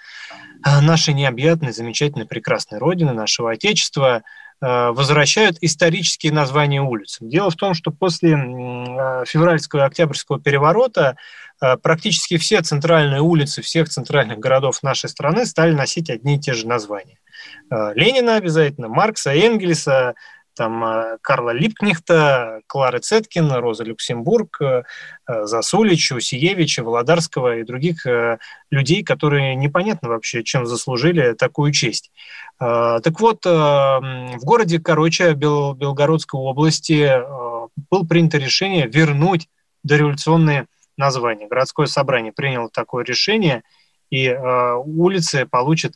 нашей 0.63 1.13
необъятной, 1.13 1.74
замечательной, 1.74 2.26
прекрасной 2.26 2.80
Родины, 2.80 3.13
нашего 3.13 3.51
Отечества– 3.51 4.24
Э, 4.34 4.51
возвращают 4.62 5.57
исторические 5.62 6.32
названия 6.32 6.82
улиц. 6.82 7.18
Дело 7.20 7.49
в 7.49 7.55
том, 7.55 7.74
что 7.74 7.91
после 7.91 8.34
э, 8.34 9.26
февральского 9.26 9.82
и 9.82 9.84
октябрьского 9.84 10.39
переворота 10.39 11.18
э, 11.62 11.78
практически 11.78 12.38
все 12.38 12.62
центральные 12.62 13.22
улицы 13.22 13.62
всех 13.62 13.89
центральных 13.89 14.39
городов 14.39 14.84
нашей 14.84 15.09
страны 15.09 15.45
стали 15.45 15.74
носить 15.74 16.09
одни 16.09 16.36
и 16.36 16.39
те 16.39 16.53
же 16.53 16.68
названия. 16.68 17.18
Ленина 17.72 18.36
обязательно, 18.36 18.88
Маркса, 18.88 19.34
Энгельса, 19.34 20.14
там 20.62 20.84
э, 20.84 21.18
Карла 21.24 21.49
Липкнихта, 21.49 22.62
Клары 22.68 22.99
Цеткин, 22.99 23.51
Роза 23.51 23.84
Люксембург, 23.84 24.62
э, 24.62 24.84
Засулича, 25.45 26.14
Усиевича, 26.14 26.84
Володарского 26.84 27.57
и 27.57 27.64
других 27.64 28.05
э, 28.05 28.38
людей, 28.70 29.03
которые 29.03 29.55
непонятно 29.55 30.09
вообще, 30.09 30.43
чем 30.43 30.68
заслужили 30.68 31.34
такую 31.34 31.72
честь. 31.72 32.12
Так 32.59 33.20
вот, 33.20 33.43
в 33.43 34.39
городе 34.43 34.80
Короче 34.80 35.34
Бел, 35.34 35.74
Белгородской 35.74 36.39
области 36.39 37.12
было 37.89 38.03
принято 38.03 38.38
решение 38.38 38.86
вернуть 38.88 39.49
дореволюционные 39.84 40.68
названия. 40.95 41.47
Городское 41.47 41.88
собрание 41.88 42.32
приняло 42.32 42.70
такое 42.70 43.03
решение, 43.03 43.64
и 44.12 44.30
улицы 44.30 45.47
получат 45.47 45.93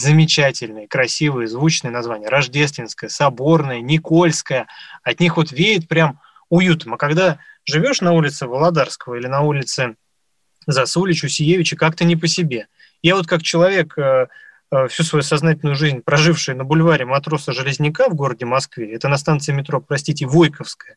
замечательные, 0.00 0.88
красивые, 0.88 1.48
звучные 1.48 1.90
названия. 1.90 2.28
Рождественская, 2.28 3.10
Соборная, 3.10 3.80
Никольская. 3.80 4.66
От 5.02 5.20
них 5.20 5.36
вот 5.36 5.52
веет 5.52 5.88
прям 5.88 6.20
уютом. 6.48 6.94
А 6.94 6.96
когда 6.96 7.38
живешь 7.64 8.00
на 8.00 8.12
улице 8.12 8.46
Володарского 8.46 9.16
или 9.16 9.26
на 9.26 9.42
улице 9.42 9.96
Засулич, 10.66 11.24
Усиевича, 11.24 11.76
как-то 11.76 12.04
не 12.04 12.16
по 12.16 12.26
себе. 12.26 12.68
Я 13.02 13.16
вот 13.16 13.26
как 13.26 13.42
человек, 13.42 13.96
э, 13.96 14.26
э, 14.70 14.88
всю 14.88 15.02
свою 15.02 15.22
сознательную 15.22 15.76
жизнь 15.76 16.02
проживший 16.02 16.54
на 16.54 16.64
бульваре 16.64 17.04
матроса 17.04 17.52
Железняка 17.52 18.08
в 18.08 18.14
городе 18.14 18.44
Москве, 18.44 18.92
это 18.92 19.08
на 19.08 19.16
станции 19.16 19.52
метро, 19.52 19.80
простите, 19.80 20.26
Войковская, 20.26 20.96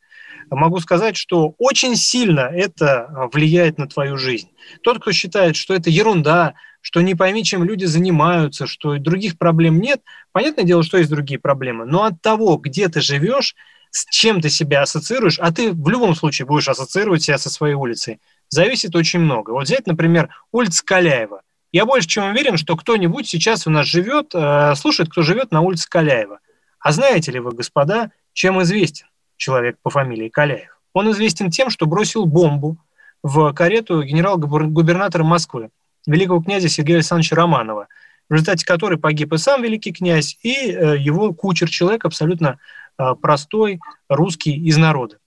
могу 0.50 0.80
сказать, 0.80 1.16
что 1.16 1.56
очень 1.58 1.96
сильно 1.96 2.42
это 2.42 3.30
влияет 3.32 3.78
на 3.78 3.88
твою 3.88 4.18
жизнь. 4.18 4.50
Тот, 4.84 5.00
кто 5.00 5.12
считает, 5.12 5.56
что 5.56 5.74
это 5.74 5.90
ерунда, 5.90 6.56
что 6.82 7.02
не 7.02 7.16
пойми, 7.16 7.44
чем 7.44 7.64
люди 7.64 7.86
занимаются, 7.86 8.68
что 8.68 8.98
других 8.98 9.38
проблем 9.38 9.80
нет. 9.80 10.02
Понятное 10.32 10.66
дело, 10.66 10.84
что 10.84 10.98
есть 10.98 11.10
другие 11.10 11.40
проблемы, 11.40 11.86
но 11.86 12.04
от 12.04 12.22
того, 12.22 12.58
где 12.58 12.90
ты 12.90 13.02
живешь, 13.02 13.56
с 13.92 14.06
чем 14.10 14.42
ты 14.42 14.50
себя 14.50 14.82
ассоциируешь, 14.82 15.40
а 15.40 15.52
ты 15.52 15.72
в 15.72 15.90
любом 15.90 16.16
случае 16.16 16.46
будешь 16.46 16.68
ассоциировать 16.68 17.24
себя 17.24 17.38
со 17.38 17.50
своей 17.50 17.76
улицей, 17.76 18.20
зависит 18.50 18.96
очень 18.96 19.20
много. 19.20 19.52
Вот 19.52 19.64
взять, 19.64 19.86
например, 19.86 20.30
улица 20.52 20.84
Каляева. 20.84 21.42
Я 21.72 21.86
больше 21.86 22.08
чем 22.08 22.32
уверен, 22.32 22.58
что 22.58 22.76
кто-нибудь 22.76 23.28
сейчас 23.28 23.68
у 23.68 23.70
нас 23.70 23.86
живет, 23.88 24.32
э, 24.34 24.76
слушает, 24.76 25.10
кто 25.10 25.22
живет 25.22 25.52
на 25.52 25.62
улице 25.62 25.88
Каляева. 25.90 26.40
А 26.80 26.92
знаете 26.92 27.32
ли 27.32 27.40
вы, 27.40 27.52
господа, 27.52 28.12
чем 28.34 28.62
известен 28.64 29.08
человек 29.38 29.78
по 29.82 29.90
фамилии 29.90 30.30
Каляев? 30.30 30.80
Он 30.94 31.12
известен 31.12 31.50
тем, 31.50 31.70
что 31.70 31.86
бросил 31.86 32.26
бомбу 32.26 32.78
в 33.24 33.54
карету 33.54 34.04
генерал-губернатора 34.04 35.24
Москвы, 35.24 35.70
великого 36.06 36.42
князя 36.42 36.70
Сергея 36.70 36.98
Александровича 36.98 37.36
Романова, 37.36 37.88
в 38.30 38.34
результате 38.34 38.66
которой 38.66 38.98
погиб 38.98 39.34
и 39.34 39.38
сам 39.38 39.62
великий 39.62 39.92
князь, 39.92 40.38
и 40.42 40.72
э, 40.72 40.98
его 40.98 41.34
кучер, 41.34 41.70
человек 41.70 42.06
абсолютно 42.06 42.60
э, 42.98 43.16
простой, 43.22 43.80
русский, 44.08 44.54
из 44.54 44.78
народа. 44.78 45.18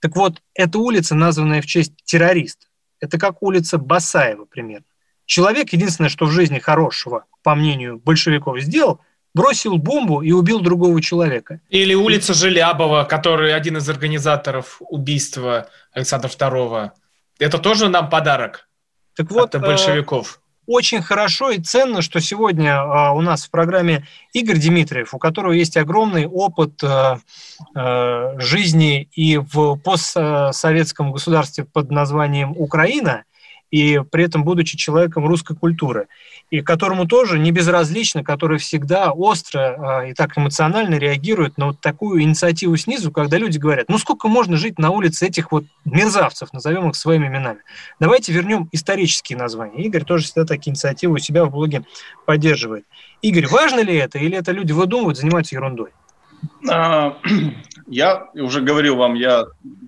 Так 0.00 0.16
вот, 0.16 0.42
эта 0.54 0.78
улица, 0.78 1.14
названная 1.14 1.62
в 1.62 1.66
честь 1.66 1.94
террориста, 2.04 2.66
это 3.00 3.18
как 3.18 3.42
улица 3.42 3.78
Басаева 3.78 4.44
примерно. 4.44 4.86
Человек, 5.26 5.72
единственное, 5.72 6.10
что 6.10 6.26
в 6.26 6.30
жизни 6.30 6.58
хорошего, 6.58 7.26
по 7.42 7.54
мнению 7.54 7.98
большевиков, 7.98 8.60
сделал, 8.60 9.00
бросил 9.34 9.78
бомбу 9.78 10.20
и 10.22 10.32
убил 10.32 10.60
другого 10.60 11.00
человека. 11.00 11.60
Или 11.68 11.94
улица 11.94 12.34
Желябова, 12.34 13.04
который 13.04 13.54
один 13.54 13.76
из 13.76 13.88
организаторов 13.88 14.78
убийства 14.80 15.68
Александра 15.92 16.28
II. 16.28 16.90
Это 17.38 17.58
тоже 17.58 17.88
нам 17.88 18.10
подарок 18.10 18.68
так 19.16 19.30
вот, 19.30 19.54
от 19.54 19.62
большевиков. 19.62 20.38
Э, 20.38 20.42
очень 20.66 21.02
хорошо 21.02 21.50
и 21.50 21.58
ценно, 21.58 22.02
что 22.02 22.20
сегодня 22.20 22.74
э, 22.74 23.10
у 23.10 23.20
нас 23.20 23.44
в 23.44 23.50
программе 23.50 24.06
Игорь 24.32 24.58
Дмитриев, 24.58 25.12
у 25.14 25.18
которого 25.18 25.52
есть 25.52 25.76
огромный 25.76 26.26
опыт 26.26 26.82
э, 26.82 27.16
э, 27.74 28.38
жизни 28.38 29.08
и 29.12 29.38
в 29.38 29.76
постсоветском 29.76 31.12
государстве 31.12 31.64
под 31.64 31.90
названием 31.90 32.54
Украина, 32.56 33.24
и 33.72 34.00
при 34.10 34.24
этом 34.24 34.44
будучи 34.44 34.76
человеком 34.76 35.26
русской 35.26 35.56
культуры, 35.56 36.06
и 36.50 36.60
которому 36.60 37.06
тоже 37.08 37.38
не 37.38 37.50
безразлично, 37.50 38.22
который 38.22 38.58
всегда 38.58 39.10
остро 39.10 40.02
э, 40.04 40.10
и 40.10 40.14
так 40.14 40.36
эмоционально 40.36 40.96
реагирует 40.96 41.56
на 41.56 41.68
вот 41.68 41.80
такую 41.80 42.22
инициативу 42.22 42.76
снизу, 42.76 43.10
когда 43.10 43.38
люди 43.38 43.56
говорят, 43.56 43.88
ну 43.88 43.96
сколько 43.96 44.28
можно 44.28 44.58
жить 44.58 44.78
на 44.78 44.90
улице 44.90 45.26
этих 45.26 45.50
вот 45.50 45.64
мерзавцев, 45.86 46.52
назовем 46.52 46.90
их 46.90 46.96
своими 46.96 47.28
именами. 47.28 47.60
Давайте 47.98 48.32
вернем 48.32 48.68
исторические 48.72 49.38
названия. 49.38 49.82
Игорь 49.82 50.04
тоже 50.04 50.24
всегда 50.24 50.44
такие 50.44 50.72
инициативы 50.72 51.14
у 51.14 51.18
себя 51.18 51.46
в 51.46 51.50
блоге 51.50 51.84
поддерживает. 52.26 52.84
Игорь, 53.22 53.46
важно 53.46 53.80
ли 53.80 53.96
это, 53.96 54.18
или 54.18 54.36
это 54.36 54.52
люди 54.52 54.72
выдумывают, 54.72 55.16
занимаются 55.16 55.54
ерундой? 55.54 55.88
А, 56.70 57.16
я 57.86 58.28
уже 58.34 58.60
говорил 58.60 58.96
вам, 58.96 59.14
я 59.14 59.46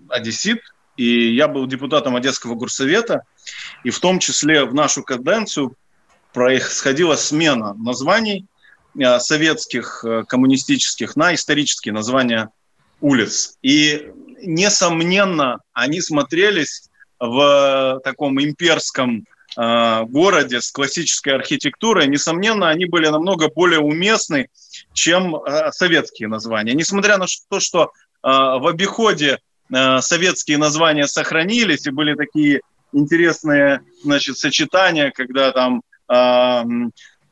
одессит, 0.08 0.60
и 0.96 1.34
я 1.34 1.48
был 1.48 1.66
депутатом 1.66 2.16
Одесского 2.16 2.54
горсовета, 2.54 3.22
и 3.82 3.90
в 3.90 3.98
том 3.98 4.18
числе 4.18 4.64
в 4.64 4.74
нашу 4.74 5.02
каденцию 5.02 5.76
происходила 6.32 7.16
смена 7.16 7.74
названий 7.74 8.46
э, 8.98 9.18
советских, 9.18 10.04
э, 10.04 10.24
коммунистических 10.28 11.16
на 11.16 11.34
исторические 11.34 11.92
названия 11.94 12.50
улиц. 13.00 13.56
И, 13.62 14.10
несомненно, 14.42 15.60
они 15.72 16.00
смотрелись 16.00 16.88
в 17.18 18.00
таком 18.04 18.40
имперском 18.42 19.26
э, 19.56 20.02
городе 20.04 20.60
с 20.60 20.70
классической 20.70 21.34
архитектурой, 21.34 22.06
несомненно, 22.08 22.68
они 22.68 22.86
были 22.86 23.08
намного 23.08 23.48
более 23.48 23.80
уместны, 23.80 24.48
чем 24.92 25.36
советские 25.70 26.28
названия. 26.28 26.74
Несмотря 26.74 27.16
на 27.18 27.26
то, 27.48 27.60
что 27.60 27.92
в 28.22 28.66
обиходе 28.66 29.38
советские 29.70 30.58
названия 30.58 31.06
сохранились 31.06 31.86
и 31.86 31.90
были 31.90 32.14
такие 32.14 32.60
интересные, 32.94 33.82
значит, 34.02 34.38
сочетания, 34.38 35.10
когда 35.10 35.52
там, 35.52 35.82
э, 36.08 36.62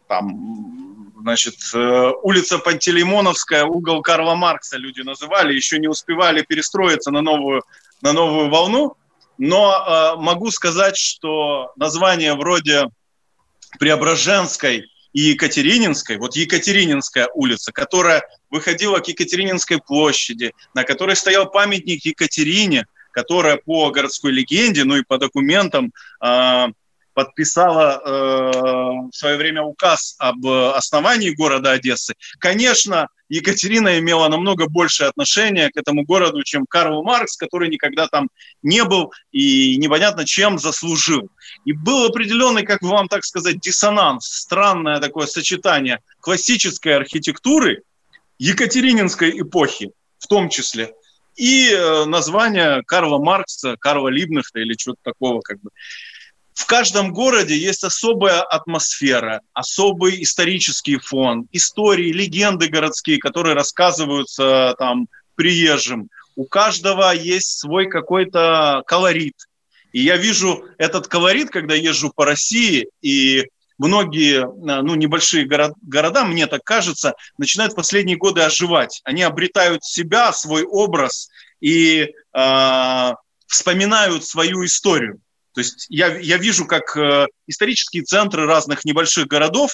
там 0.09 1.13
значит, 1.21 1.55
э, 1.75 2.13
улица 2.23 2.59
Пантелеймоновская, 2.59 3.65
угол 3.65 4.03
Карла 4.03 4.35
Маркса 4.35 4.77
люди 4.77 5.01
называли, 5.01 5.55
еще 5.55 5.79
не 5.79 5.89
успевали 5.89 6.43
перестроиться 6.43 7.11
на 7.11 7.23
новую, 7.23 7.63
на 8.03 8.13
новую 8.13 8.51
волну. 8.51 8.97
Но 9.39 9.73
э, 9.73 10.21
могу 10.21 10.51
сказать, 10.51 10.97
что 10.97 11.73
название 11.77 12.35
вроде 12.35 12.89
Преображенской 13.79 14.87
и 15.13 15.21
Екатерининской, 15.21 16.17
вот 16.17 16.37
Екатерининская 16.37 17.29
улица, 17.35 17.73
которая 17.73 18.23
выходила 18.51 18.99
к 18.99 19.09
Екатерининской 19.09 19.79
площади, 19.79 20.53
на 20.75 20.85
которой 20.85 21.17
стоял 21.17 21.51
памятник 21.51 22.05
Екатерине, 22.05 22.87
которая 23.13 23.57
по 23.59 23.91
городской 23.91 24.33
легенде, 24.33 24.85
ну 24.85 24.97
и 24.97 25.03
по 25.03 25.19
документам 25.19 25.93
э, 26.25 26.67
подписала 27.15 28.01
э, 28.05 28.11
в 29.11 29.13
свое 29.13 29.37
время 29.37 29.63
указ 29.63 30.17
об 30.19 30.47
основании 30.47 31.31
города 31.31 31.73
Одессы. 31.73 32.15
Конечно, 32.39 33.09
Екатерина 33.29 33.99
имела 33.99 34.29
намного 34.29 34.69
большее 34.69 35.09
отношение 35.09 35.71
к 35.71 35.77
этому 35.77 36.05
городу, 36.05 36.43
чем 36.43 36.67
Карл 36.67 37.03
Маркс, 37.03 37.37
который 37.37 37.71
никогда 37.71 38.07
там 38.07 38.29
не 38.63 38.85
был 38.85 39.13
и 39.31 39.77
непонятно 39.79 40.27
чем 40.27 40.59
заслужил. 40.59 41.31
И 41.65 41.73
был 41.73 42.05
определенный, 42.05 42.65
как 42.65 42.83
вам 42.83 43.09
так 43.09 43.25
сказать, 43.25 43.59
диссонанс, 43.59 44.27
странное 44.27 45.01
такое 45.01 45.27
сочетание 45.27 46.01
классической 46.21 46.95
архитектуры 46.95 47.83
Екатерининской 48.39 49.41
эпохи, 49.41 49.93
в 50.19 50.27
том 50.27 50.49
числе, 50.51 50.93
и 51.37 51.71
э, 51.73 52.05
название 52.05 52.83
Карла 52.87 53.19
Маркса, 53.19 53.77
Карла 53.79 54.09
Либнахта 54.09 54.61
или 54.61 54.75
чего-то 54.75 55.01
такого 55.03 55.41
как 55.41 55.61
бы. 55.61 55.71
В 56.55 56.67
каждом 56.67 57.13
городе 57.13 57.57
есть 57.57 57.83
особая 57.83 58.43
атмосфера, 58.43 59.41
особый 59.55 60.23
исторический 60.23 60.99
фон, 60.99 61.47
истории, 61.51 62.13
легенды 62.13 62.69
городские, 62.69 63.19
которые 63.19 63.55
рассказываются 63.55 64.75
там 64.79 65.09
приезжим. 65.35 66.09
У 66.37 66.45
каждого 66.45 67.13
есть 67.13 67.59
свой 67.59 67.89
какой-то 67.89 68.83
колорит. 68.87 69.37
И 69.93 70.03
я 70.03 70.17
вижу 70.17 70.65
этот 70.79 71.09
колорит, 71.09 71.51
когда 71.51 71.75
езжу 71.75 72.13
по 72.15 72.25
России, 72.25 72.89
и 73.03 73.47
многие 73.79 74.43
э, 74.43 74.83
ну, 74.83 74.95
небольшие 74.95 75.47
город, 75.47 75.75
города, 75.83 76.25
мне 76.25 76.47
так 76.47 76.65
кажется, 76.65 77.15
начинают 77.37 77.75
в 77.75 77.77
последние 77.77 78.17
годы 78.17 78.43
оживать. 78.43 79.01
Они 79.05 79.23
обретают 79.23 79.85
себя, 79.85 80.33
свой 80.33 80.65
образ 80.65 81.29
и 81.61 82.09
э, 82.35 83.13
вспоминают 83.47 84.25
свою 84.25 84.65
историю. 84.65 85.21
То 85.55 85.61
есть 85.61 85.87
я, 85.89 86.17
я 86.19 86.39
вижу, 86.39 86.67
как 86.67 86.97
э, 86.97 87.27
исторические 87.47 88.03
центры 88.03 88.47
разных 88.47 88.85
небольших 88.85 89.27
городов, 89.27 89.73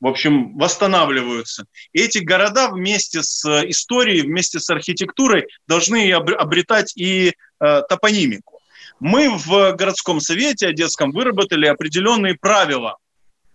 в 0.00 0.06
общем, 0.06 0.56
восстанавливаются. 0.58 1.66
И 1.92 2.00
эти 2.00 2.18
города 2.18 2.68
вместе 2.70 3.22
с 3.22 3.44
историей, 3.68 4.22
вместе 4.22 4.60
с 4.60 4.68
архитектурой 4.70 5.46
должны 5.66 6.12
обретать 6.12 6.96
и 6.96 7.32
э, 7.60 7.82
топонимику. 7.88 8.60
Мы 9.00 9.30
в 9.30 9.72
городском 9.72 10.20
совете 10.20 10.68
Одесском 10.68 11.10
выработали 11.10 11.66
определенные 11.66 12.34
правила 12.34 12.96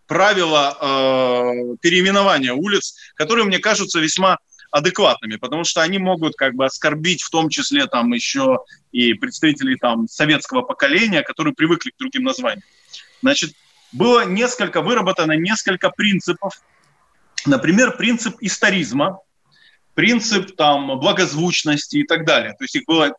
правила 0.09 0.75
э, 0.81 1.75
переименования 1.81 2.51
улиц, 2.51 2.95
которые 3.13 3.45
мне 3.45 3.59
кажутся 3.59 3.99
весьма 3.99 4.39
адекватными, 4.71 5.35
потому 5.35 5.63
что 5.63 5.81
они 5.81 5.97
могут 5.97 6.35
как 6.35 6.55
бы 6.55 6.65
оскорбить 6.65 7.21
в 7.21 7.29
том 7.29 7.49
числе 7.49 7.87
там 7.87 8.11
еще 8.13 8.59
и 8.91 9.13
представителей 9.13 9.77
там 9.77 10.07
советского 10.07 10.61
поколения, 10.61 11.21
которые 11.21 11.53
привыкли 11.53 11.91
к 11.91 11.97
другим 11.97 12.23
названиям. 12.23 12.63
Значит, 13.21 13.53
было 13.91 14.25
несколько, 14.25 14.81
выработано 14.81 15.33
несколько 15.33 15.89
принципов. 15.89 16.53
Например, 17.45 17.97
принцип 17.97 18.35
историзма, 18.41 19.19
принцип 19.95 20.55
там 20.55 20.99
благозвучности 20.99 21.97
и 21.97 22.03
так 22.03 22.25
далее. 22.25 22.51
То 22.51 22.63
есть 22.63 22.75
их 22.75 22.83
было 22.85 23.15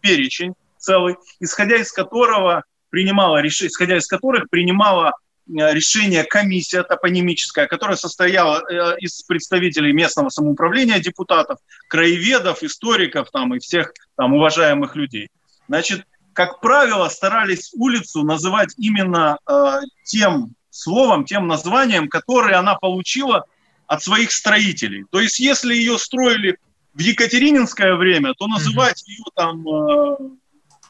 перечень 0.00 0.54
целый, 0.78 1.16
исходя 1.40 1.76
из 1.76 1.92
которого 1.92 2.64
принимала 2.90 3.46
исходя 3.46 3.96
из 3.96 4.06
которых 4.06 4.50
принимала 4.50 5.12
Э, 5.12 5.29
решение 5.52 6.24
комиссия 6.24 6.82
топонимическая, 6.82 7.66
которая 7.66 7.96
состояла 7.96 8.62
э, 8.68 8.98
из 8.98 9.22
представителей 9.22 9.92
местного 9.92 10.28
самоуправления, 10.28 10.98
депутатов, 10.98 11.58
краеведов, 11.88 12.62
историков 12.62 13.30
там, 13.30 13.54
и 13.54 13.58
всех 13.58 13.92
там, 14.16 14.34
уважаемых 14.34 14.96
людей. 14.96 15.28
Значит, 15.68 16.04
как 16.32 16.60
правило, 16.60 17.08
старались 17.08 17.70
улицу 17.74 18.22
называть 18.22 18.74
именно 18.76 19.38
э, 19.48 19.80
тем 20.04 20.54
словом, 20.70 21.24
тем 21.24 21.46
названием, 21.46 22.08
которое 22.08 22.56
она 22.56 22.76
получила 22.76 23.44
от 23.86 24.02
своих 24.02 24.30
строителей. 24.30 25.04
То 25.10 25.20
есть, 25.20 25.40
если 25.40 25.74
ее 25.74 25.98
строили 25.98 26.58
в 26.94 27.00
Екатерининское 27.00 27.94
время, 27.96 28.34
то 28.34 28.46
называть 28.46 29.02
ее 29.06 29.24
там 29.34 29.66
э, 29.68 30.16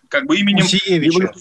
как 0.09 0.27
бы 0.27 0.39
именем... 0.39 0.65
Усиевича. 0.65 1.33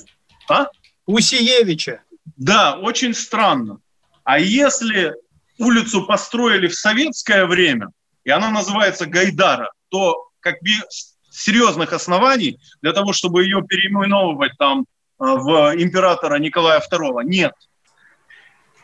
А? 0.49 0.67
Усиевича. 1.05 2.01
Да, 2.39 2.77
очень 2.77 3.13
странно. 3.13 3.79
А 4.23 4.39
если 4.39 5.13
улицу 5.59 6.05
построили 6.05 6.67
в 6.67 6.73
советское 6.73 7.45
время, 7.45 7.89
и 8.23 8.29
она 8.29 8.49
называется 8.49 9.05
Гайдара, 9.05 9.71
то 9.89 10.29
как 10.39 10.55
бы 10.61 10.69
серьезных 11.29 11.91
оснований 11.91 12.57
для 12.81 12.93
того, 12.93 13.11
чтобы 13.11 13.43
ее 13.43 13.61
переименовывать 13.67 14.53
там 14.57 14.81
э, 14.81 14.83
в 15.19 15.73
императора 15.75 16.39
Николая 16.39 16.79
II 16.79 17.25
нет. 17.25 17.51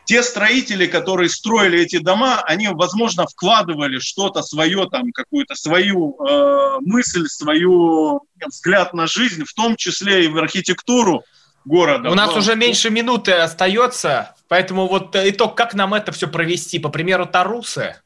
Те 0.04 0.22
строители, 0.22 0.86
которые 0.86 1.30
строили 1.30 1.80
эти 1.80 1.98
дома, 1.98 2.42
они, 2.42 2.68
возможно, 2.68 3.26
вкладывали 3.26 3.98
что-то 4.00 4.42
свое, 4.42 4.86
там, 4.90 5.12
какую-то 5.12 5.54
свою 5.54 6.14
э, 6.22 6.76
мысль, 6.82 7.26
свою 7.26 8.20
взгляд 8.46 8.92
на 8.92 9.06
жизнь, 9.06 9.44
в 9.44 9.54
том 9.54 9.76
числе 9.76 10.26
и 10.26 10.28
в 10.28 10.36
архитектуру 10.36 11.24
города. 11.66 12.10
У 12.10 12.14
нас 12.14 12.34
уже 12.34 12.56
меньше 12.56 12.90
минуты 12.90 13.32
остается, 13.32 14.34
поэтому 14.48 14.86
вот 14.86 15.14
итог, 15.14 15.56
как 15.56 15.74
нам 15.74 15.92
это 15.92 16.12
все 16.12 16.28
провести? 16.28 16.78
По 16.78 16.88
примеру 16.88 17.26
Тарусы? 17.26 17.96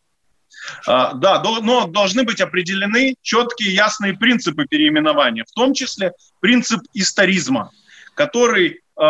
А, 0.86 1.14
да, 1.14 1.42
но 1.42 1.86
должны 1.86 2.24
быть 2.24 2.40
определены 2.40 3.14
четкие, 3.22 3.74
ясные 3.74 4.14
принципы 4.14 4.66
переименования, 4.66 5.44
в 5.44 5.52
том 5.52 5.74
числе 5.74 6.12
принцип 6.40 6.80
историзма, 6.94 7.70
который 8.14 8.80
э, 8.96 9.04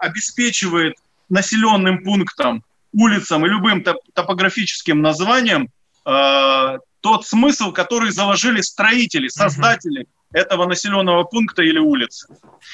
обеспечивает 0.00 0.96
населенным 1.28 2.02
пунктам, 2.02 2.64
улицам 2.92 3.46
и 3.46 3.48
любым 3.48 3.84
топографическим 4.14 5.00
названием 5.00 5.68
э, 6.04 6.78
тот 7.00 7.26
смысл, 7.26 7.72
который 7.72 8.10
заложили 8.10 8.60
строители, 8.60 9.28
создатели 9.28 10.02
угу. 10.02 10.08
Этого 10.32 10.66
населенного 10.66 11.24
пункта 11.24 11.62
или 11.62 11.78
улицы. 11.78 12.28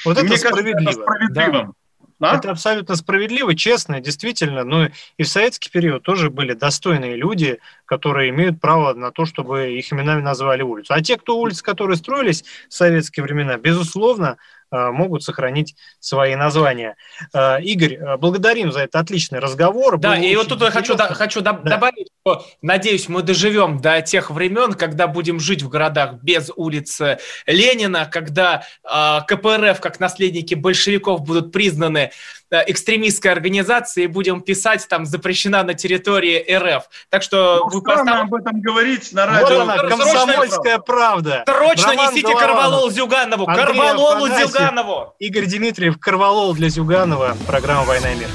Вот 0.05 0.17
и 0.17 0.21
это 0.21 0.27
мне 0.27 0.37
справедливо. 0.37 0.73
Кажется, 0.73 1.01
это 1.01 1.01
справедливым. 1.01 1.67
Да. 1.67 1.73
Да? 2.19 2.35
Это 2.35 2.51
абсолютно 2.51 2.95
справедливо, 2.95 3.55
честно, 3.55 3.99
действительно. 3.99 4.63
Ну 4.63 4.89
и 5.17 5.23
в 5.23 5.27
советский 5.27 5.69
период 5.69 6.01
тоже 6.03 6.29
были 6.29 6.53
достойные 6.53 7.15
люди, 7.15 7.59
которые 7.85 8.29
имеют 8.31 8.59
право 8.59 8.93
на 8.93 9.11
то, 9.11 9.25
чтобы 9.25 9.73
их 9.73 9.93
именами 9.93 10.21
назвали 10.21 10.63
улицу. 10.63 10.93
А 10.93 11.01
те, 11.01 11.17
кто 11.17 11.37
улицы, 11.37 11.63
которые 11.63 11.97
строились 11.97 12.43
в 12.69 12.73
советские 12.73 13.23
времена, 13.23 13.57
безусловно, 13.57 14.37
могут 14.71 15.23
сохранить 15.23 15.75
свои 15.99 16.35
названия. 16.35 16.95
Э, 17.33 17.61
Игорь, 17.61 17.95
э, 17.95 18.17
благодарим 18.17 18.71
за 18.71 18.81
этот 18.81 18.95
отличный 18.95 19.39
разговор. 19.39 19.97
Да, 19.97 20.15
Было 20.15 20.23
и 20.23 20.35
вот 20.35 20.47
тут 20.47 20.61
я 20.61 20.71
хочу, 20.71 20.95
да, 20.95 21.13
хочу 21.13 21.41
да. 21.41 21.53
добавить, 21.53 22.09
что, 22.21 22.45
надеюсь, 22.61 23.07
мы 23.09 23.23
доживем 23.23 23.79
до 23.79 24.01
тех 24.01 24.31
времен, 24.31 24.73
когда 24.73 25.07
будем 25.07 25.39
жить 25.39 25.61
в 25.61 25.69
городах 25.69 26.15
без 26.21 26.51
улицы 26.55 27.19
Ленина, 27.45 28.05
когда 28.05 28.63
э, 28.83 29.19
КПРФ, 29.27 29.79
как 29.79 29.99
наследники 29.99 30.53
большевиков, 30.55 31.21
будут 31.21 31.51
признаны 31.51 32.11
экстремистской 32.51 33.31
организацией 33.31 34.05
и 34.05 34.07
будем 34.07 34.41
писать, 34.41 34.87
там 34.87 35.05
запрещена 35.05 35.63
на 35.63 35.73
территории 35.73 36.45
РФ. 36.51 36.83
Так 37.09 37.23
что 37.23 37.61
ну, 37.65 37.69
вы 37.69 37.81
поставь... 37.81 38.21
об 38.21 38.33
этом 38.33 38.61
говорить 38.61 39.11
на 39.13 39.25
радио. 39.25 39.47
Вот 39.47 39.69
она, 39.69 39.77
комсомольская 39.77 40.79
правда. 40.79 41.43
Срочно 41.45 41.91
Роман 41.91 42.13
несите 42.13 42.33
Карвалол 42.33 42.89
Зюганову. 42.89 43.45
Карвалолу 43.45 44.27
Зюганову. 44.27 45.15
Игорь 45.19 45.45
Дмитриев, 45.45 45.97
Карвалол 45.99 46.53
для 46.53 46.69
Зюганова. 46.69 47.35
Программа 47.47 47.83
«Война 47.83 48.11
и 48.11 48.15
мир». 48.15 48.27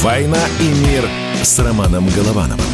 «Война 0.00 0.38
и 0.60 0.68
мир» 0.86 1.04
с 1.42 1.58
Романом 1.58 2.08
Головановым. 2.10 2.67